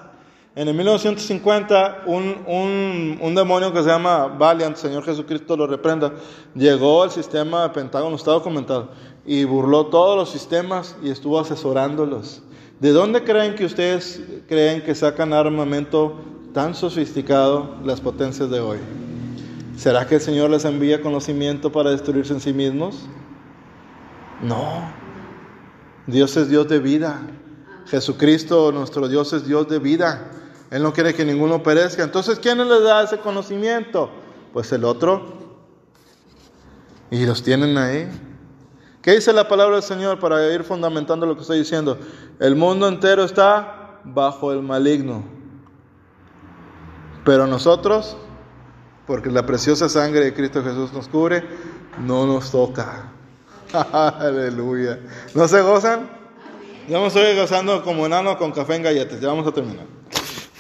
En 0.55 0.69
el 0.69 0.75
1950, 0.75 2.03
un, 2.05 3.19
un, 3.23 3.35
demonio 3.35 3.73
que 3.73 3.83
se 3.83 3.89
llama 3.89 4.27
Valiant, 4.27 4.77
Señor 4.77 5.03
Jesucristo 5.03 5.57
lo 5.57 5.67
reprenda, 5.67 6.13
llegó 6.55 7.05
al 7.05 7.11
sistema 7.11 7.63
de 7.63 7.69
Pentágono, 7.71 8.17
está 8.17 8.33
documentado, 8.33 8.91
y 9.25 9.45
burló 9.45 9.87
todos 9.87 10.15
los 10.15 10.29
sistemas 10.29 10.95
y 11.03 11.09
estuvo 11.09 11.41
asesorándolos. 11.41 12.43
¿De 12.83 12.91
dónde 12.91 13.23
creen 13.23 13.55
que 13.55 13.65
ustedes 13.65 14.21
creen 14.49 14.83
que 14.83 14.97
sacan 14.97 15.33
armamento 15.33 16.21
tan 16.53 16.75
sofisticado 16.75 17.77
las 17.85 18.01
potencias 18.01 18.51
de 18.51 18.59
hoy? 18.59 18.79
¿Será 19.77 20.09
que 20.09 20.17
el 20.17 20.21
Señor 20.21 20.51
les 20.51 20.65
envía 20.65 21.01
conocimiento 21.01 21.71
para 21.71 21.93
destruirse 21.93 22.33
en 22.33 22.41
sí 22.41 22.53
mismos? 22.53 23.07
No. 24.43 24.93
Dios 26.09 26.37
es 26.37 26.49
Dios 26.49 26.67
de 26.67 26.81
vida. 26.81 27.23
Jesucristo, 27.87 28.73
nuestro 28.73 29.07
Dios, 29.07 29.33
es 29.33 29.47
Dios 29.47 29.69
de 29.69 29.79
vida. 29.79 30.33
Él 30.73 30.83
no 30.83 30.93
quiere 30.93 31.15
que 31.15 31.25
ninguno 31.25 31.63
perezca. 31.63 32.03
Entonces, 32.03 32.41
¿quién 32.41 32.59
les 32.59 32.83
da 32.83 33.05
ese 33.05 33.19
conocimiento? 33.19 34.11
Pues 34.53 34.73
el 34.73 34.83
otro. 34.83 35.39
Y 37.13 37.27
los 37.27 37.45
tienen 37.45 37.79
ahí. 37.79 38.09
¿Qué 39.03 39.17
dice 39.17 39.33
la 39.33 39.49
palabra 39.49 39.75
del 39.75 39.83
Señor 39.83 40.21
para 40.21 40.55
ir 40.55 40.63
fundamentando 40.63 41.27
lo 41.27 41.35
que 41.35 41.41
estoy 41.41 41.59
diciendo? 41.59 41.99
El 42.39 42.55
mundo 42.55 42.87
entero 42.87 43.25
está 43.25 43.99
bajo 44.05 44.53
el 44.53 44.63
maligno. 44.63 45.25
Pero 47.25 47.49
nosotros, 47.49 48.17
porque 49.09 49.29
la 49.29 49.45
preciosa 49.45 49.89
sangre 49.89 50.21
de 50.21 50.35
Cristo 50.35 50.63
Jesús 50.63 50.93
nos 50.93 51.09
cubre, 51.09 51.43
no 51.99 52.27
nos 52.27 52.53
toca. 52.53 53.11
Aleluya. 53.73 55.01
¿No 55.35 55.49
se 55.49 55.61
gozan? 55.63 56.09
Ya 56.89 57.01
me 57.01 57.09
estoy 57.09 57.37
gozando 57.37 57.83
como 57.83 58.07
enano 58.07 58.39
con 58.39 58.53
café 58.53 58.77
en 58.77 58.85
galletas. 58.85 59.21
Ya 59.21 59.27
vamos 59.27 59.49
a 59.49 59.53
terminar. 59.53 59.87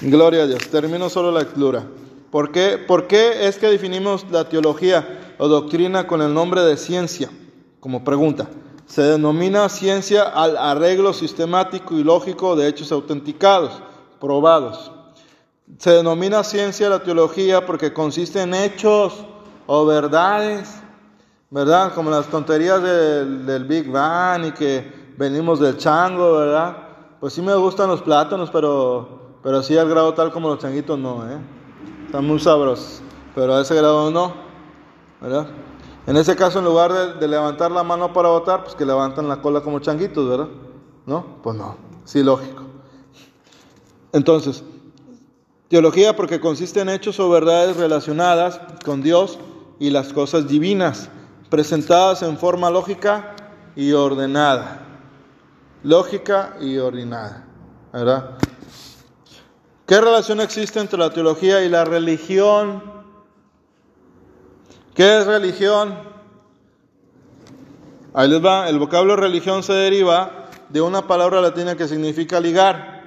Gloria 0.00 0.42
a 0.42 0.46
Dios. 0.48 0.68
Termino 0.68 1.09
solo 1.09 1.31
la 1.31 1.40
lectura. 1.40 1.85
¿Por 2.33 2.50
qué, 2.50 2.76
¿Por 2.76 3.07
qué 3.07 3.46
es 3.46 3.59
que 3.59 3.68
definimos 3.68 4.26
la 4.33 4.48
teología 4.48 5.35
o 5.38 5.46
doctrina 5.46 6.09
con 6.09 6.22
el 6.22 6.35
nombre 6.35 6.62
de 6.62 6.76
ciencia? 6.76 7.31
Como 7.83 8.05
pregunta. 8.05 8.47
Se 8.87 9.03
denomina 9.03 9.68
ciencia 9.68 10.23
al 10.23 10.57
arreglo 10.57 11.12
sistemático 11.12 11.97
y 11.97 12.05
lógico 12.05 12.55
de 12.55 12.68
hechos 12.68 12.92
autenticados, 12.92 13.83
probados. 14.21 14.92
Se 15.79 15.90
denomina 15.90 16.45
ciencia 16.45 16.88
la 16.88 17.03
teología 17.03 17.66
porque 17.66 17.92
consiste 17.92 18.40
en 18.40 18.55
hechos 18.55 19.25
o 19.66 19.85
verdades, 19.85 20.81
¿verdad? 21.51 21.92
Como 21.92 22.09
las 22.11 22.29
tonterías 22.29 22.81
del, 22.81 23.64
Big 23.64 23.90
Bang 23.90 24.45
y 24.47 24.53
que 24.53 25.14
venimos 25.18 25.59
del 25.59 25.77
chango, 25.77 26.35
¿verdad? 26.35 26.77
Pues 27.18 27.33
sí 27.33 27.42
me 27.42 27.57
gustan 27.57 27.88
los 27.88 28.01
plátanos, 28.03 28.49
pero 28.53 29.38
pero 29.42 29.61
sí 29.61 29.77
al 29.77 29.88
grado 29.88 30.14
tal 30.14 30.31
como 30.31 30.51
los 30.51 30.61
changuitos 30.61 30.97
no, 30.97 31.29
¿eh? 31.29 31.37
Están 32.07 32.29
muy 32.29 32.38
sabrosos. 32.38 33.03
Pero 33.35 33.57
a 33.57 33.62
ese 33.62 33.75
grado 33.75 34.09
no, 34.12 34.35
¿verdad? 35.21 35.49
En 36.07 36.17
ese 36.17 36.35
caso, 36.35 36.59
en 36.59 36.65
lugar 36.65 37.19
de, 37.19 37.29
levantar 37.29 37.71
la 37.71 37.85
mano 37.85 38.12
para 38.12 38.29
votar, 38.29 38.65
pues 38.65 38.75
que 38.75 38.85
levantan 38.85 39.29
la 39.29 39.41
cola 39.41 39.61
como 39.61 39.79
changuitos, 39.79 40.29
¿verdad? 40.29 40.49
¿No? 41.07 41.38
Pues 41.43 41.57
no. 41.57 41.77
Sí, 42.05 42.23
lógico. 42.23 42.65
Entonces, 44.12 44.65
teología 45.69 46.17
porque 46.17 46.41
consiste 46.41 46.81
en 46.81 46.88
hechos 46.88 47.21
o 47.21 47.31
verdades 47.31 47.77
relacionadas 47.77 48.61
con 48.85 49.03
Dios 49.03 49.38
y 49.79 49.91
las 49.91 50.12
cosas 50.12 50.49
divinas, 50.49 51.09
presentadas 51.49 52.23
en 52.23 52.37
forma 52.37 52.71
lógica 52.71 53.37
y 53.77 53.93
ordenada. 53.93 54.81
Lógica 55.85 56.57
y 56.61 56.79
ordenada, 56.79 57.47
¿verdad? 57.93 58.38
¿Qué 59.87 60.01
relación 60.01 60.41
existe 60.41 60.81
entre 60.81 60.99
la 60.99 61.11
teología 61.11 61.65
y 61.65 61.69
la 61.69 61.85
religión? 61.85 62.91
¿Qué 64.94 65.18
es 65.18 65.26
religión? 65.26 65.98
Ahí 68.14 68.28
les 68.28 68.44
va, 68.44 68.68
el 68.68 68.78
vocablo 68.78 69.16
religión 69.16 69.62
se 69.62 69.72
deriva 69.72 70.48
de 70.68 70.83
una 70.83 71.07
palabra 71.07 71.40
latina 71.40 71.76
que 71.76 71.88
significa 71.88 72.40
ligar. 72.40 73.02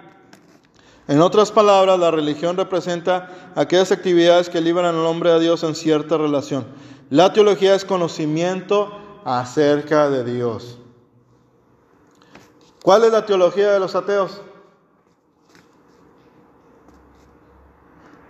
En 1.07 1.21
otras 1.21 1.51
palabras, 1.51 1.99
la 1.99 2.09
religión 2.09 2.57
representa 2.57 3.29
aquellas 3.55 3.91
actividades 3.91 4.49
que 4.49 4.61
liberan 4.61 4.95
al 4.95 5.05
hombre 5.05 5.31
a 5.31 5.37
Dios 5.37 5.63
en 5.63 5.75
cierta 5.75 6.17
relación. 6.17 6.65
La 7.11 7.33
teología 7.33 7.75
es 7.75 7.85
conocimiento 7.85 8.91
acerca 9.23 10.09
de 10.09 10.23
Dios. 10.23 10.79
¿Cuál 12.81 13.03
es 13.03 13.11
la 13.11 13.27
teología 13.27 13.71
de 13.71 13.79
los 13.79 13.93
ateos? 13.93 14.41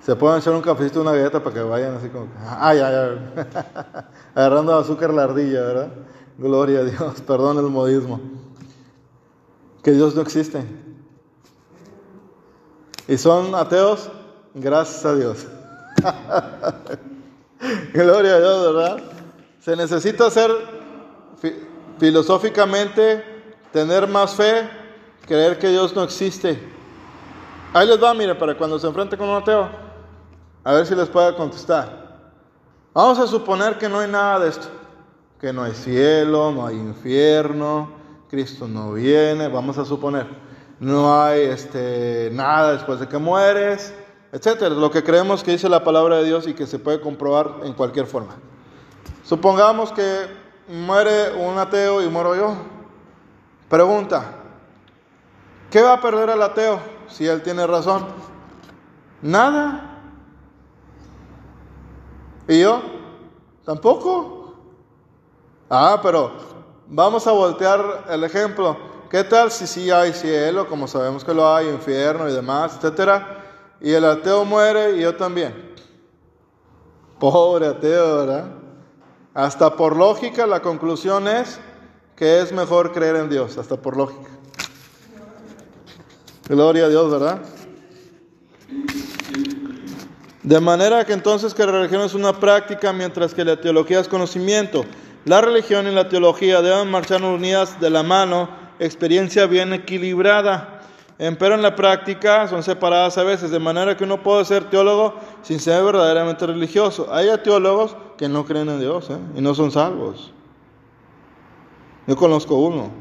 Se 0.06 0.16
pueden 0.16 0.38
echar 0.38 0.54
un 0.54 0.62
cafecito 0.62 1.02
una 1.02 1.14
galleta 1.14 1.42
para 1.42 1.56
que 1.56 1.62
vayan 1.64 1.96
así 1.96 2.10
como, 2.10 2.28
ay, 2.60 2.78
ay, 2.78 2.94
ay, 2.94 3.46
agarrando 4.36 4.78
azúcar 4.78 5.12
la 5.12 5.24
ardilla, 5.24 5.62
¿verdad? 5.62 5.90
Gloria 6.38 6.82
a 6.82 6.84
Dios, 6.84 7.22
perdón 7.28 7.58
el 7.58 7.72
modismo. 7.72 8.22
Que 9.82 9.94
Dios 9.94 10.14
no 10.14 10.22
existe. 10.22 10.64
Y 13.08 13.18
son 13.18 13.56
ateos, 13.56 14.12
gracias 14.54 15.06
a 15.06 15.16
Dios. 15.16 15.48
Gloria 17.94 18.36
a 18.36 18.40
Dios, 18.40 18.76
¿verdad? 18.76 19.04
Se 19.60 19.76
necesita 19.76 20.30
ser 20.30 20.52
filosóficamente, 21.98 23.24
tener 23.72 24.08
más 24.08 24.36
fe, 24.36 24.70
creer 25.26 25.58
que 25.58 25.70
Dios 25.70 25.96
no 25.96 26.04
existe. 26.04 26.60
Ahí 27.74 27.88
les 27.88 28.02
va, 28.02 28.14
mire, 28.14 28.36
para 28.36 28.56
cuando 28.56 28.78
se 28.78 28.86
enfrente 28.86 29.18
con 29.18 29.30
un 29.30 29.42
ateo. 29.42 29.85
A 30.66 30.74
ver 30.74 30.88
si 30.88 30.96
les 30.96 31.08
puedo 31.08 31.36
contestar. 31.38 32.06
Vamos 32.92 33.20
a 33.20 33.28
suponer 33.28 33.78
que 33.78 33.88
no 33.88 34.00
hay 34.00 34.10
nada 34.10 34.40
de 34.40 34.50
esto. 34.50 34.68
Que 35.40 35.54
no 35.54 35.62
hay 35.62 35.74
cielo, 35.74 36.52
no 36.52 36.66
hay 36.66 36.76
infierno, 36.76 37.92
Cristo 38.32 38.68
no 38.68 38.94
viene, 38.94 39.48
vamos 39.48 39.78
a 39.78 39.86
suponer. 39.86 40.26
No 40.80 41.22
hay 41.22 41.42
este, 41.42 42.32
nada 42.34 42.74
después 42.74 43.00
de 43.00 43.08
que 43.08 43.20
mueres, 43.20 43.94
etcétera. 44.32 44.74
Lo 44.74 44.90
que 44.90 45.04
creemos 45.04 45.44
que 45.44 45.52
dice 45.52 45.70
la 45.70 45.84
palabra 45.84 46.18
de 46.18 46.24
Dios 46.24 46.48
y 46.48 46.56
que 46.56 46.66
se 46.66 46.80
puede 46.80 47.00
comprobar 47.00 47.58
en 47.64 47.74
cualquier 47.74 48.08
forma. 48.08 48.36
Supongamos 49.24 49.92
que 49.92 50.26
muere 50.68 51.32
un 51.34 51.60
ateo 51.60 52.02
y 52.02 52.10
muero 52.10 52.36
yo. 52.36 52.56
Pregunta, 53.70 54.32
¿qué 55.70 55.84
va 55.84 55.94
a 55.94 56.02
perder 56.02 56.32
el 56.32 56.42
ateo 56.42 56.80
si 57.08 57.28
él 57.28 57.44
tiene 57.44 57.68
razón? 57.68 58.08
Nada. 59.22 59.92
¿Y 62.48 62.62
yo? 62.62 62.82
Tampoco. 63.66 64.54
Ah, 65.70 66.00
pero 66.02 66.32
vamos 66.88 67.26
a 67.26 67.32
voltear 67.32 68.06
el 68.10 68.24
ejemplo. 68.24 68.78
¿Qué 69.10 69.24
tal 69.24 69.52
si 69.52 69.66
sí 69.66 69.92
hay 69.92 70.14
cielo, 70.14 70.68
como 70.68 70.88
sabemos 70.88 71.24
que 71.24 71.34
lo 71.34 71.54
hay, 71.54 71.70
infierno 71.70 72.30
y 72.30 72.34
demás, 72.34 72.76
etcétera? 72.76 73.44
Y 73.82 73.92
el 73.92 74.06
ateo 74.06 74.46
muere 74.46 74.98
y 74.98 75.02
yo 75.02 75.16
también. 75.16 75.74
Pobre 77.20 77.68
ateo, 77.68 78.18
¿verdad? 78.18 78.46
Hasta 79.34 79.76
por 79.76 79.96
lógica 79.96 80.46
la 80.46 80.62
conclusión 80.62 81.28
es 81.28 81.60
que 82.16 82.42
es 82.42 82.52
mejor 82.52 82.92
creer 82.94 83.18
en 83.18 83.30
Dios, 83.30 83.58
hasta 83.58 83.76
por 83.76 83.98
lógica. 83.98 84.30
Gloria 86.48 86.86
a 86.86 86.90
Dios, 86.90 87.12
¿verdad? 87.12 87.40
De 90.46 90.60
manera 90.60 91.04
que 91.06 91.14
entonces 91.14 91.56
que 91.56 91.66
la 91.66 91.72
religión 91.72 92.02
es 92.02 92.14
una 92.14 92.32
práctica 92.32 92.94
mientras 92.94 93.34
que 93.34 93.44
la 93.44 93.60
teología 93.60 94.00
es 94.00 94.08
conocimiento. 94.08 94.86
La 95.26 95.42
religión 95.42 95.88
y 95.88 95.92
la 95.92 96.08
teología 96.08 96.62
deben 96.62 96.92
marchar 96.92 97.24
unidas 97.24 97.80
de 97.80 97.90
la 97.90 98.04
mano, 98.04 98.48
experiencia 98.78 99.48
bien 99.48 99.74
equilibrada. 99.74 100.82
Pero 101.18 101.56
en 101.56 101.64
la 101.64 101.76
práctica 101.76 102.48
son 102.48 102.62
separadas 102.62 103.18
a 103.18 103.24
veces, 103.24 103.50
de 103.50 103.58
manera 103.58 103.98
que 103.98 104.04
uno 104.04 104.22
puede 104.22 104.46
ser 104.46 104.66
teólogo 104.70 105.16
sin 105.42 105.60
ser 105.60 105.84
verdaderamente 105.84 106.46
religioso. 106.46 107.08
Hay 107.12 107.28
teólogos 107.44 107.98
que 108.16 108.30
no 108.30 108.46
creen 108.46 108.70
en 108.70 108.80
Dios 108.80 109.10
¿eh? 109.10 109.18
y 109.36 109.42
no 109.42 109.56
son 109.56 109.72
salvos. 109.72 110.32
Yo 112.06 112.16
conozco 112.16 112.54
uno. 112.54 112.92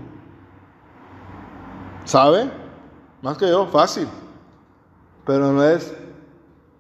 ¿Sabe? 2.07 2.51
Más 3.21 3.37
que 3.37 3.47
yo, 3.49 3.67
fácil. 3.67 4.09
Pero 5.27 5.53
no 5.53 5.63
es, 5.63 5.95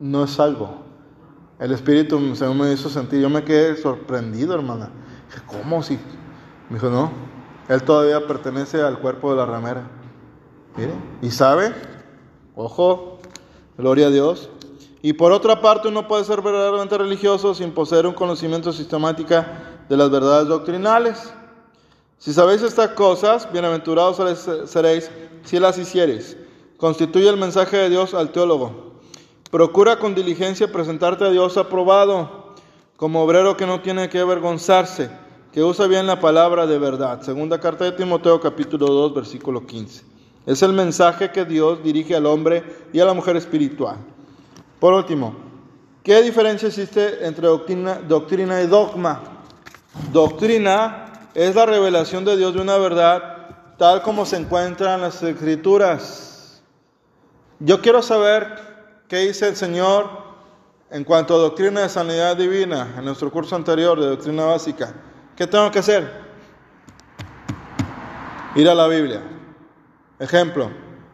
no 0.01 0.25
es 0.25 0.31
salvo. 0.31 0.83
El 1.59 1.73
Espíritu 1.73 2.35
se 2.35 2.47
me 2.49 2.73
hizo 2.73 2.89
sentir, 2.89 3.21
yo 3.21 3.31
me 3.31 3.45
quedé 3.45 3.77
sorprendido, 3.77 4.55
hermana. 4.55 4.91
¿cómo 5.47 5.83
si? 5.83 5.95
Me 6.69 6.77
dijo, 6.77 6.91
no, 6.91 7.11
él 7.69 7.83
todavía 7.83 8.27
pertenece 8.27 8.83
al 8.83 8.99
cuerpo 8.99 9.31
de 9.31 9.37
la 9.37 9.47
ramera. 9.47 9.83
¿y 11.23 11.31
sabe? 11.31 11.73
Ojo, 12.57 13.19
gloria 13.79 14.09
a 14.09 14.11
Dios. 14.11 14.51
Y 15.03 15.13
por 15.13 15.33
otra 15.33 15.61
parte, 15.61 15.89
uno 15.89 16.09
puede 16.09 16.25
ser 16.25 16.43
verdaderamente 16.43 16.97
religioso 16.97 17.55
sin 17.55 17.73
poseer 17.73 18.07
un 18.07 18.15
conocimiento 18.15 18.73
sistemático 18.73 19.35
de 19.89 19.97
las 19.97 20.11
verdades 20.11 20.49
doctrinales. 20.49 21.33
Si 22.19 22.33
sabéis 22.33 22.63
estas 22.63 22.91
cosas, 22.91 23.51
bienaventurados 23.53 24.17
seréis 24.69 25.11
si 25.45 25.59
las 25.59 25.79
hiciereis. 25.79 26.37
Constituye 26.79 27.29
el 27.29 27.37
mensaje 27.37 27.77
de 27.77 27.91
Dios 27.91 28.15
al 28.15 28.31
teólogo. 28.31 28.94
Procura 29.55 30.01
con 30.01 30.17
diligencia 30.17 30.73
presentarte 30.73 31.23
a 31.23 31.31
Dios 31.31 31.57
aprobado, 31.57 32.57
como 32.97 33.23
obrero 33.23 33.57
que 33.57 33.67
no 33.67 33.83
tiene 33.83 34.09
que 34.09 34.19
avergonzarse, 34.19 35.13
que 35.53 35.63
usa 35.63 35.87
bien 35.87 36.09
la 36.09 36.19
palabra 36.19 36.67
de 36.67 36.77
verdad. 36.77 37.23
Segunda 37.23 37.61
carta 37.61 37.85
de 37.85 37.93
Timoteo 37.93 38.41
capítulo 38.41 38.89
2 38.89 39.15
versículo 39.15 39.65
15. 39.65 40.03
Es 40.47 40.61
el 40.63 40.73
mensaje 40.73 41.31
que 41.31 41.45
Dios 41.45 41.85
dirige 41.85 42.17
al 42.17 42.27
hombre 42.27 42.65
y 42.93 42.99
a 42.99 43.05
la 43.05 43.15
mujer 43.15 43.37
espiritual. 43.37 43.99
Por 44.81 44.93
último, 44.93 45.37
¿qué 46.03 46.21
diferencia 46.21 46.67
existe 46.67 47.25
entre 47.25 47.47
doctrina, 47.47 48.01
doctrina 48.09 48.61
y 48.61 48.67
dogma? 48.67 49.23
Doctrina 50.13 51.29
es 51.33 51.55
la 51.55 51.65
revelación 51.65 52.25
de 52.25 52.37
Dios 52.37 52.55
de 52.55 52.61
una 52.61 52.77
verdad 52.77 53.77
tal 53.79 54.03
como 54.03 54.27
se 54.27 54.37
encuentra 54.37 54.97
en 54.97 55.03
las 55.03 55.23
escrituras. 55.23 56.61
Yo 57.61 57.81
quiero 57.81 58.03
saber 58.03 58.74
qué 59.09 59.19
dice 59.19 59.49
el 59.49 59.57
Señor 59.57 60.09
en 60.91 61.05
cuanto 61.05 61.35
a 61.35 61.39
doctrina 61.39 61.81
de 61.81 61.89
sanidad 61.89 62.37
divina 62.37 62.95
en 62.97 63.05
nuestro 63.05 63.31
curso 63.31 63.57
anterior 63.57 64.01
de 64.01 64.07
doctrina 64.07 64.45
básica. 64.45 64.95
¿Qué 65.37 65.47
tengo 65.47 65.71
que 65.71 65.81
hacer? 65.81 66.11
Ir 68.55 68.69
a 68.69 68.75
la 68.75 68.87
Biblia. 68.87 69.23
Ejemplo, 70.19 70.71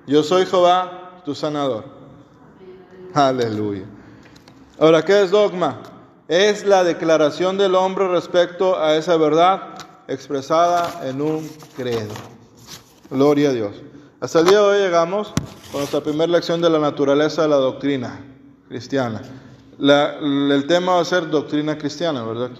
yo 0.06 0.22
soy 0.22 0.44
Jehová, 0.44 1.22
tu 1.24 1.34
sanador. 1.34 1.84
Aleluya. 3.14 3.84
Ahora, 4.78 5.04
¿qué 5.04 5.22
es 5.22 5.30
dogma? 5.30 5.80
Es 6.28 6.64
la 6.64 6.84
declaración 6.84 7.58
del 7.58 7.74
hombre 7.74 8.06
respecto 8.08 8.78
a 8.78 8.94
esa 8.94 9.16
verdad 9.16 9.74
expresada 10.06 11.08
en 11.08 11.20
un 11.20 11.48
credo. 11.76 12.14
Gloria 13.10 13.50
a 13.50 13.52
Dios. 13.52 13.82
Hasta 14.20 14.40
el 14.40 14.46
día 14.46 14.58
de 14.58 14.64
hoy 14.64 14.78
llegamos 14.78 15.32
con 15.70 15.80
nuestra 15.80 16.00
primera 16.00 16.30
lección 16.30 16.60
de 16.60 16.68
la 16.68 16.78
naturaleza 16.78 17.42
de 17.42 17.48
la 17.48 17.56
doctrina 17.56 18.20
cristiana. 18.68 19.22
el 19.78 20.64
tema 20.66 20.94
va 20.94 21.00
a 21.00 21.04
ser 21.04 21.30
doctrina 21.30 21.78
cristiana, 21.78 22.24
¿verdad? 22.24 22.50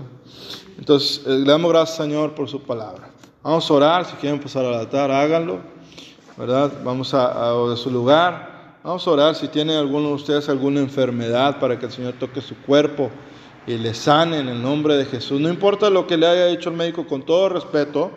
Entonces, 0.78 1.22
eh, 1.26 1.30
le 1.30 1.50
damos 1.50 1.70
gracias, 1.70 1.96
Señor, 1.98 2.34
por 2.34 2.48
su 2.48 2.62
palabra. 2.62 3.10
Vamos 3.42 3.70
a 3.70 3.74
orar, 3.74 4.04
si 4.06 4.14
quieren 4.16 4.40
pasar 4.40 4.64
al 4.64 4.74
altar, 4.74 5.10
háganlo. 5.10 5.60
¿verdad? 6.36 6.72
Vamos 6.82 7.12
a, 7.12 7.52
de 7.68 7.76
su 7.76 7.90
lugar. 7.90 8.78
Vamos 8.82 9.06
a 9.06 9.10
orar 9.10 9.34
si 9.34 9.48
tiene 9.48 9.76
alguno 9.76 10.08
de 10.08 10.14
ustedes 10.14 10.48
alguna 10.48 10.80
enfermedad 10.80 11.58
para 11.60 11.78
que 11.78 11.84
el 11.86 11.92
Señor 11.92 12.14
toque 12.14 12.40
su 12.40 12.56
cuerpo 12.62 13.10
y 13.66 13.76
le 13.76 13.92
sane 13.92 14.38
en 14.38 14.48
el 14.48 14.62
nombre 14.62 14.96
de 14.96 15.04
Jesús. 15.04 15.38
No 15.38 15.50
importa 15.50 15.90
lo 15.90 16.06
que 16.06 16.16
le 16.16 16.26
haya 16.26 16.46
dicho 16.46 16.70
el 16.70 16.76
médico, 16.76 17.06
con 17.06 17.26
todo 17.26 17.50
respeto, 17.50 18.10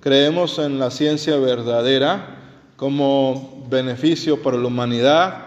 creemos 0.00 0.58
en 0.58 0.80
la 0.80 0.90
ciencia 0.90 1.36
verdadera 1.36 2.38
como 2.76 3.61
beneficio 3.72 4.40
para 4.40 4.56
la 4.56 4.66
humanidad, 4.68 5.46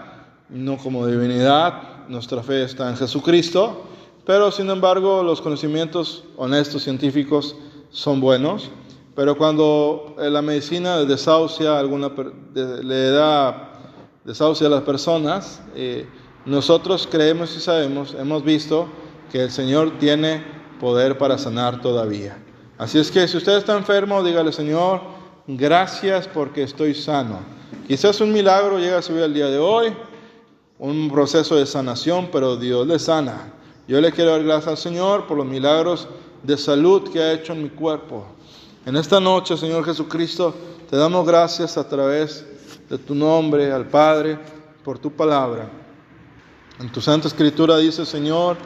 no 0.49 0.77
como 0.77 1.07
divinidad. 1.07 2.07
Nuestra 2.09 2.43
fe 2.43 2.63
está 2.63 2.89
en 2.89 2.97
Jesucristo, 2.97 3.85
pero 4.25 4.51
sin 4.51 4.69
embargo 4.69 5.23
los 5.23 5.41
conocimientos 5.41 6.25
honestos 6.35 6.83
científicos 6.83 7.55
son 7.89 8.19
buenos. 8.19 8.69
Pero 9.15 9.37
cuando 9.37 10.15
la 10.17 10.41
medicina 10.41 10.97
desahucia 11.05 11.79
alguna, 11.79 12.11
le 12.53 13.11
da 13.11 13.71
desahucia 14.25 14.67
a 14.67 14.69
las 14.69 14.81
personas, 14.81 15.61
eh, 15.73 16.05
nosotros 16.45 17.07
creemos 17.09 17.55
y 17.55 17.61
sabemos, 17.61 18.13
hemos 18.19 18.43
visto 18.43 18.87
que 19.31 19.43
el 19.43 19.51
Señor 19.51 19.97
tiene 19.99 20.43
poder 20.79 21.17
para 21.17 21.37
sanar 21.37 21.81
todavía. 21.81 22.37
Así 22.77 22.99
es 22.99 23.09
que 23.09 23.25
si 23.27 23.37
usted 23.37 23.57
está 23.57 23.77
enfermo, 23.77 24.21
dígale, 24.21 24.51
Señor, 24.51 25.01
gracias 25.47 26.27
porque 26.27 26.63
estoy 26.63 26.93
sano. 26.93 27.39
Quizás 27.87 28.19
un 28.21 28.33
milagro 28.33 28.79
llega 28.79 28.97
a 28.97 29.01
su 29.01 29.13
vida 29.13 29.25
el 29.25 29.33
día 29.33 29.47
de 29.47 29.59
hoy, 29.59 29.93
un 30.79 31.09
proceso 31.11 31.55
de 31.55 31.65
sanación, 31.65 32.29
pero 32.31 32.57
Dios 32.57 32.85
le 32.87 32.99
sana. 32.99 33.53
Yo 33.87 34.01
le 34.01 34.11
quiero 34.11 34.31
dar 34.31 34.43
gracias 34.43 34.67
al 34.67 34.77
Señor 34.77 35.27
por 35.27 35.37
los 35.37 35.45
milagros 35.45 36.07
de 36.41 36.57
salud 36.57 37.11
que 37.11 37.21
ha 37.21 37.33
hecho 37.33 37.53
en 37.53 37.63
mi 37.63 37.69
cuerpo. 37.69 38.25
En 38.85 38.95
esta 38.95 39.19
noche, 39.19 39.55
Señor 39.57 39.85
Jesucristo, 39.85 40.53
te 40.89 40.97
damos 40.97 41.25
gracias 41.25 41.77
a 41.77 41.87
través 41.87 42.45
de 42.89 42.97
tu 42.97 43.15
nombre 43.15 43.71
al 43.71 43.87
Padre 43.87 44.39
por 44.83 44.99
tu 44.99 45.11
palabra. 45.11 45.69
En 46.79 46.91
tu 46.91 47.01
Santa 47.01 47.27
Escritura 47.27 47.77
dice, 47.77 48.05
Señor, 48.05 48.57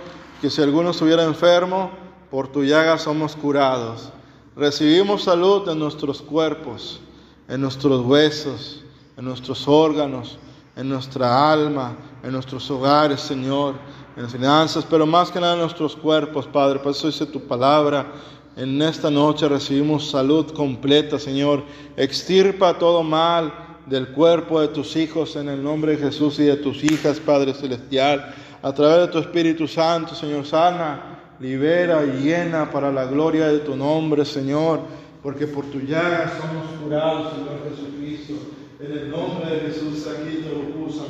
que 0.41 0.49
si 0.49 0.61
alguno 0.61 0.91
estuviera 0.91 1.23
enfermo, 1.23 1.91
por 2.31 2.47
tu 2.47 2.63
llaga 2.63 2.97
somos 2.97 3.35
curados. 3.35 4.09
Recibimos 4.55 5.23
salud 5.23 5.67
en 5.69 5.79
nuestros 5.79 6.21
cuerpos, 6.21 6.99
en 7.47 7.61
nuestros 7.61 8.05
huesos, 8.05 8.83
en 9.19 9.25
nuestros 9.25 9.67
órganos, 9.67 10.39
en 10.77 10.88
nuestra 10.88 11.51
alma, 11.51 11.93
en 12.23 12.32
nuestros 12.32 12.71
hogares, 12.71 13.19
Señor, 13.19 13.75
en 14.15 14.23
las 14.23 14.32
finanzas, 14.32 14.86
pero 14.89 15.05
más 15.05 15.29
que 15.29 15.41
nada 15.41 15.55
en 15.55 15.60
nuestros 15.60 15.93
cuerpos, 15.93 16.47
Padre. 16.47 16.79
Por 16.79 16.93
eso 16.93 17.08
dice 17.08 17.25
tu 17.25 17.41
palabra 17.41 18.08
en 18.55 18.82
esta 18.82 19.12
noche 19.12 19.50
recibimos 19.50 20.10
salud 20.10 20.50
completa, 20.52 21.19
Señor. 21.19 21.63
Extirpa 21.98 22.77
todo 22.77 23.04
mal 23.04 23.54
del 23.87 24.08
cuerpo 24.08 24.62
de 24.62 24.69
tus 24.69 24.96
hijos 24.96 25.35
en 25.35 25.50
el 25.50 25.62
nombre 25.62 25.98
de 25.98 26.06
Jesús 26.06 26.39
y 26.39 26.43
de 26.43 26.56
tus 26.56 26.81
hijas, 26.85 27.19
Padre 27.19 27.54
Celestial. 27.54 28.33
A 28.62 28.71
través 28.71 29.08
de 29.08 29.08
tu 29.12 29.19
Espíritu 29.19 29.67
Santo, 29.67 30.15
Señor, 30.15 30.46
sana, 30.46 31.35
libera 31.41 32.06
y 32.06 32.23
llena 32.23 32.71
para 32.71 32.89
la 32.89 33.04
gloria 33.04 33.50
de 33.50 33.60
tu 33.60 33.75
nombre, 33.75 34.23
Señor. 34.23 34.79
Porque 35.21 35.46
por 35.46 35.65
tu 35.65 35.81
llaga 35.81 36.31
somos 36.39 36.81
curados, 36.81 37.33
Señor 37.33 37.60
Jesucristo. 37.69 38.58
En 38.80 38.92
el 38.94 39.12
nombre 39.12 39.50
de 39.50 39.60
Jesús, 39.60 40.08
aquí 40.08 40.40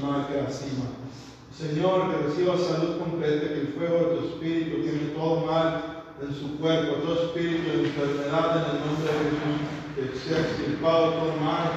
más 0.02 0.26
que 0.26 0.40
encima. 0.40 0.90
Señor, 1.56 2.10
que 2.10 2.28
reciba 2.28 2.58
salud 2.58 2.98
completa, 2.98 3.50
que 3.50 3.62
el 3.62 3.74
fuego 3.78 4.10
de 4.10 4.16
tu 4.18 4.28
Espíritu 4.28 4.82
tiene 4.82 5.14
todo 5.16 5.46
mal 5.46 6.04
en 6.20 6.34
su 6.34 6.58
cuerpo, 6.58 6.96
todo 7.04 7.28
espíritu 7.28 7.70
de 7.70 7.86
enfermedad 7.86 8.58
en 8.58 8.76
el 8.76 8.82
nombre 8.86 9.12
de 9.14 9.22
Jesús, 9.30 9.62
que 9.96 10.18
sea 10.18 10.42
extirpado 10.42 11.14
todo 11.14 11.34
mal 11.38 11.70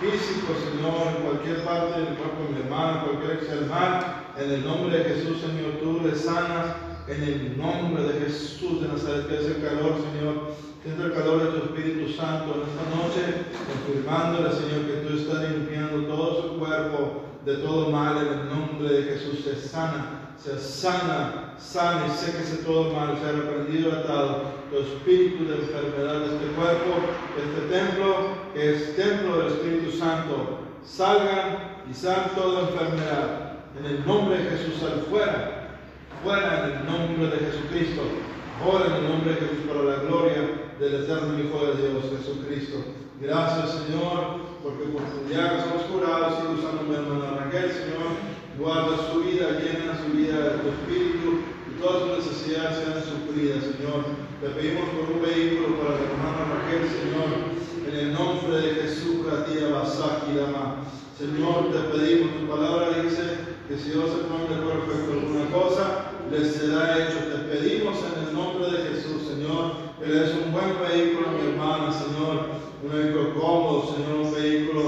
físico, 0.00 0.52
Señor, 0.52 1.16
en 1.16 1.24
cualquier 1.24 1.64
parte 1.64 2.00
del 2.00 2.14
cuerpo 2.14 2.52
mi 2.52 2.60
hermano, 2.60 3.06
cualquier 3.06 3.66
mal, 3.66 4.24
en 4.36 4.50
el 4.52 4.64
nombre 4.64 4.98
de 4.98 5.04
Jesús, 5.04 5.40
Señor, 5.40 5.80
tú 5.80 6.00
le 6.06 6.14
sanas 6.14 6.87
en 7.08 7.22
el 7.22 7.58
nombre 7.58 8.02
de 8.04 8.20
Jesús 8.20 8.82
de 8.82 8.88
Nazaret, 8.88 9.28
que 9.28 9.38
es 9.38 9.46
el 9.46 9.62
calor, 9.62 9.96
Señor. 9.96 10.52
Siento 10.82 11.06
el 11.06 11.12
calor 11.12 11.42
de 11.42 11.58
tu 11.58 11.66
Espíritu 11.66 12.12
Santo 12.12 12.54
en 12.54 12.68
esta 12.68 12.84
noche, 12.94 13.44
confirmándole, 13.66 14.50
Señor, 14.52 14.86
que 14.86 15.08
tú 15.08 15.16
estás 15.16 15.50
limpiando 15.50 16.06
todo 16.06 16.42
su 16.42 16.58
cuerpo 16.58 17.24
de 17.44 17.56
todo 17.56 17.90
mal 17.90 18.18
en 18.18 18.32
el 18.32 18.48
nombre 18.48 18.88
de 18.88 19.02
Jesús. 19.04 19.44
Se 19.44 19.56
sana, 19.56 20.34
se 20.36 20.58
sana, 20.58 21.54
sana 21.58 22.06
y 22.06 22.10
séquese 22.10 22.62
todo 22.62 22.92
mal, 22.92 23.18
sea 23.18 23.32
reprendido, 23.32 23.92
atado. 23.92 24.58
Tu 24.70 24.78
espíritu 24.78 25.46
de 25.46 25.56
enfermedad 25.56 26.20
de 26.20 26.26
este 26.26 26.46
cuerpo, 26.54 26.90
de 27.36 27.42
este 27.48 27.78
templo, 27.78 28.16
que 28.54 28.74
es 28.74 28.96
templo 28.96 29.38
del 29.38 29.48
Espíritu 29.48 29.92
Santo, 29.92 30.60
salgan 30.84 31.84
y 31.90 31.94
salgan 31.94 32.34
toda 32.36 32.68
enfermedad. 32.68 33.52
En 33.78 33.84
el 33.86 34.06
nombre 34.06 34.38
de 34.38 34.50
Jesús, 34.50 34.80
sal 34.80 35.06
fuera, 35.08 35.57
fuera 36.22 36.64
en 36.64 36.78
el 36.78 36.86
nombre 36.86 37.26
de 37.28 37.46
Jesucristo. 37.46 38.02
Ahora 38.62 38.86
en 38.86 39.04
el 39.04 39.08
nombre 39.08 39.34
de 39.34 39.40
Jesús 39.40 39.70
para 39.70 39.84
la 39.84 40.02
gloria 40.02 40.42
del 40.80 40.94
eterno 41.04 41.38
Hijo 41.38 41.58
de 41.66 41.74
Dios, 41.78 42.04
Jesucristo. 42.10 42.78
Gracias, 43.20 43.86
Señor, 43.86 44.58
porque 44.62 44.90
por 44.90 45.02
tu 45.02 45.30
llaga 45.30 45.62
somos 45.62 45.82
curados. 45.90 46.38
y 46.42 46.58
usando 46.58 46.82
mi 46.82 46.94
hermana 46.94 47.44
Raquel, 47.44 47.70
Señor. 47.70 48.18
Guarda 48.58 48.96
su 49.10 49.22
vida, 49.22 49.62
llena 49.62 49.94
su 50.02 50.10
vida 50.16 50.38
de 50.38 50.58
tu 50.58 50.68
espíritu 50.74 51.28
y 51.70 51.80
todas 51.80 52.02
sus 52.02 52.26
necesidades 52.26 52.82
sean 52.82 52.98
suplidas, 52.98 53.62
Señor. 53.62 54.02
Te 54.42 54.48
pedimos 54.50 54.88
por 54.90 55.14
un 55.14 55.22
vehículo 55.22 55.78
para 55.78 55.94
la 55.94 56.06
hermana 56.10 56.42
Raquel, 56.58 56.82
Señor. 56.90 57.30
En 57.86 57.94
el 57.94 58.12
nombre 58.12 58.56
de 58.58 58.74
Jesús, 58.82 59.24
Ratia 59.24 59.68
Basaki 59.70 60.34
Dama. 60.34 60.82
Señor, 61.16 61.70
te 61.70 61.78
pedimos, 61.94 62.34
tu 62.38 62.46
palabra 62.46 63.02
dice 63.02 63.47
que 63.68 63.76
si 63.76 63.90
Dios 63.90 64.08
se 64.08 64.24
pone 64.24 64.48
de 64.48 64.64
acuerdo 64.64 64.88
con 64.88 65.18
alguna 65.20 65.44
cosa, 65.52 66.08
les 66.32 66.56
será 66.56 66.96
hecho. 66.96 67.28
Te 67.28 67.52
pedimos 67.52 67.98
en 68.00 68.26
el 68.26 68.32
nombre 68.32 68.64
de 68.72 68.88
Jesús, 68.88 69.28
Señor, 69.28 69.92
le 70.00 70.08
des 70.08 70.32
un 70.40 70.52
buen 70.56 70.72
vehículo 70.80 71.36
mi 71.36 71.52
hermana, 71.52 71.92
Señor, 71.92 72.64
un 72.80 72.88
vehículo 72.88 73.34
cómodo, 73.34 73.92
Señor, 73.92 74.24
un 74.24 74.32
vehículo 74.32 74.82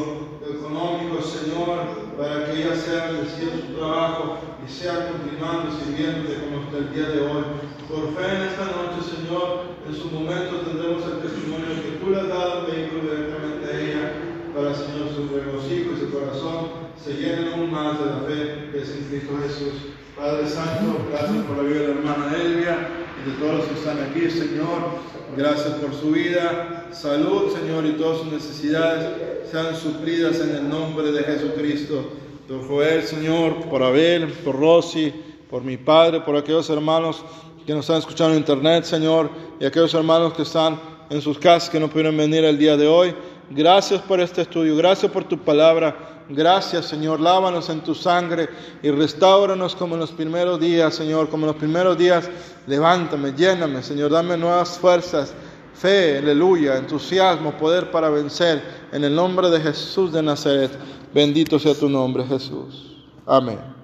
económico, 0.48 1.20
Señor, 1.20 2.08
para 2.16 2.46
que 2.46 2.56
ella 2.56 2.74
sea 2.74 3.12
bendecida 3.12 3.52
en 3.52 3.60
su 3.68 3.76
trabajo 3.76 4.38
y 4.64 4.70
sea 4.72 5.12
continuando 5.12 5.76
sirviéndote 5.76 6.40
como 6.40 6.64
hasta 6.64 6.78
el 6.78 6.94
día 6.94 7.08
de 7.12 7.20
hoy. 7.20 7.44
Por 7.84 8.16
fe 8.16 8.24
en 8.32 8.42
esta 8.48 8.64
noche, 8.64 9.04
Señor, 9.04 9.76
en 9.84 9.92
su 9.92 10.08
momento 10.08 10.64
tendremos 10.64 11.04
el 11.04 11.20
testimonio 11.20 11.68
que 11.84 12.00
tú 12.00 12.10
le 12.10 12.20
has 12.20 12.28
dado 12.28 12.64
el 12.64 12.72
vehículo 12.72 13.12
directamente 13.12 13.60
a 13.68 13.76
ella, 13.76 14.29
para, 14.54 14.74
Señor, 14.74 15.08
su 15.14 15.28
regocijo 15.34 15.92
y 15.96 16.00
su 16.00 16.10
corazón 16.10 16.90
se 17.02 17.14
llenen 17.14 17.52
aún 17.52 17.70
más 17.70 17.98
de 17.98 18.06
la 18.06 18.20
fe 18.26 18.70
que 18.72 18.82
es 18.82 18.90
en 18.90 19.04
Cristo 19.04 19.32
Jesús. 19.42 19.72
Padre 20.16 20.46
Santo, 20.46 20.98
gracias 21.10 21.44
por 21.44 21.56
la 21.56 21.62
vida 21.62 21.80
de 21.80 21.86
la 21.88 21.94
hermana 21.94 22.36
Elvia 22.36 22.88
y 23.20 23.30
de 23.30 23.36
todos 23.36 23.58
los 23.58 23.66
que 23.66 23.74
están 23.74 23.98
aquí, 24.00 24.30
Señor. 24.30 25.10
Gracias 25.36 25.74
por 25.74 25.94
su 25.94 26.10
vida, 26.10 26.88
salud, 26.92 27.52
Señor, 27.52 27.86
y 27.86 27.92
todas 27.92 28.18
sus 28.18 28.32
necesidades 28.32 29.08
sean 29.50 29.74
suplidas 29.76 30.40
en 30.40 30.56
el 30.56 30.68
nombre 30.68 31.12
de 31.12 31.22
Jesucristo. 31.22 32.10
Por 32.48 32.66
Joel, 32.66 33.02
Señor, 33.04 33.64
por 33.70 33.82
Abel, 33.82 34.28
por 34.44 34.58
Rosy, 34.58 35.12
por 35.48 35.62
mi 35.62 35.76
Padre, 35.76 36.20
por 36.20 36.36
aquellos 36.36 36.68
hermanos 36.68 37.24
que 37.64 37.72
nos 37.72 37.84
están 37.84 37.98
escuchando 37.98 38.32
en 38.32 38.40
internet, 38.40 38.84
Señor, 38.84 39.30
y 39.60 39.64
aquellos 39.64 39.94
hermanos 39.94 40.34
que 40.34 40.42
están 40.42 40.78
en 41.10 41.20
sus 41.20 41.38
casas 41.38 41.70
que 41.70 41.80
no 41.80 41.88
pudieron 41.88 42.16
venir 42.16 42.44
el 42.44 42.58
día 42.58 42.76
de 42.76 42.86
hoy. 42.86 43.14
Gracias 43.50 44.00
por 44.02 44.20
este 44.20 44.42
estudio, 44.42 44.76
gracias 44.76 45.10
por 45.10 45.24
tu 45.24 45.36
palabra. 45.36 46.20
Gracias, 46.28 46.86
Señor. 46.86 47.18
Lávanos 47.18 47.68
en 47.68 47.80
tu 47.80 47.96
sangre 47.96 48.48
y 48.80 48.90
restauranos 48.90 49.74
como 49.74 49.94
en 49.96 50.00
los 50.00 50.12
primeros 50.12 50.60
días, 50.60 50.94
Señor. 50.94 51.28
Como 51.28 51.44
en 51.44 51.48
los 51.48 51.56
primeros 51.56 51.98
días, 51.98 52.30
levántame, 52.68 53.32
lléname, 53.32 53.82
Señor. 53.82 54.12
Dame 54.12 54.36
nuevas 54.36 54.78
fuerzas, 54.78 55.34
fe, 55.74 56.18
aleluya, 56.18 56.76
entusiasmo, 56.76 57.50
poder 57.58 57.90
para 57.90 58.08
vencer. 58.08 58.62
En 58.92 59.02
el 59.02 59.14
nombre 59.14 59.50
de 59.50 59.60
Jesús 59.60 60.12
de 60.12 60.22
Nazaret. 60.22 60.70
Bendito 61.12 61.58
sea 61.58 61.74
tu 61.74 61.88
nombre, 61.88 62.24
Jesús. 62.24 62.94
Amén. 63.26 63.79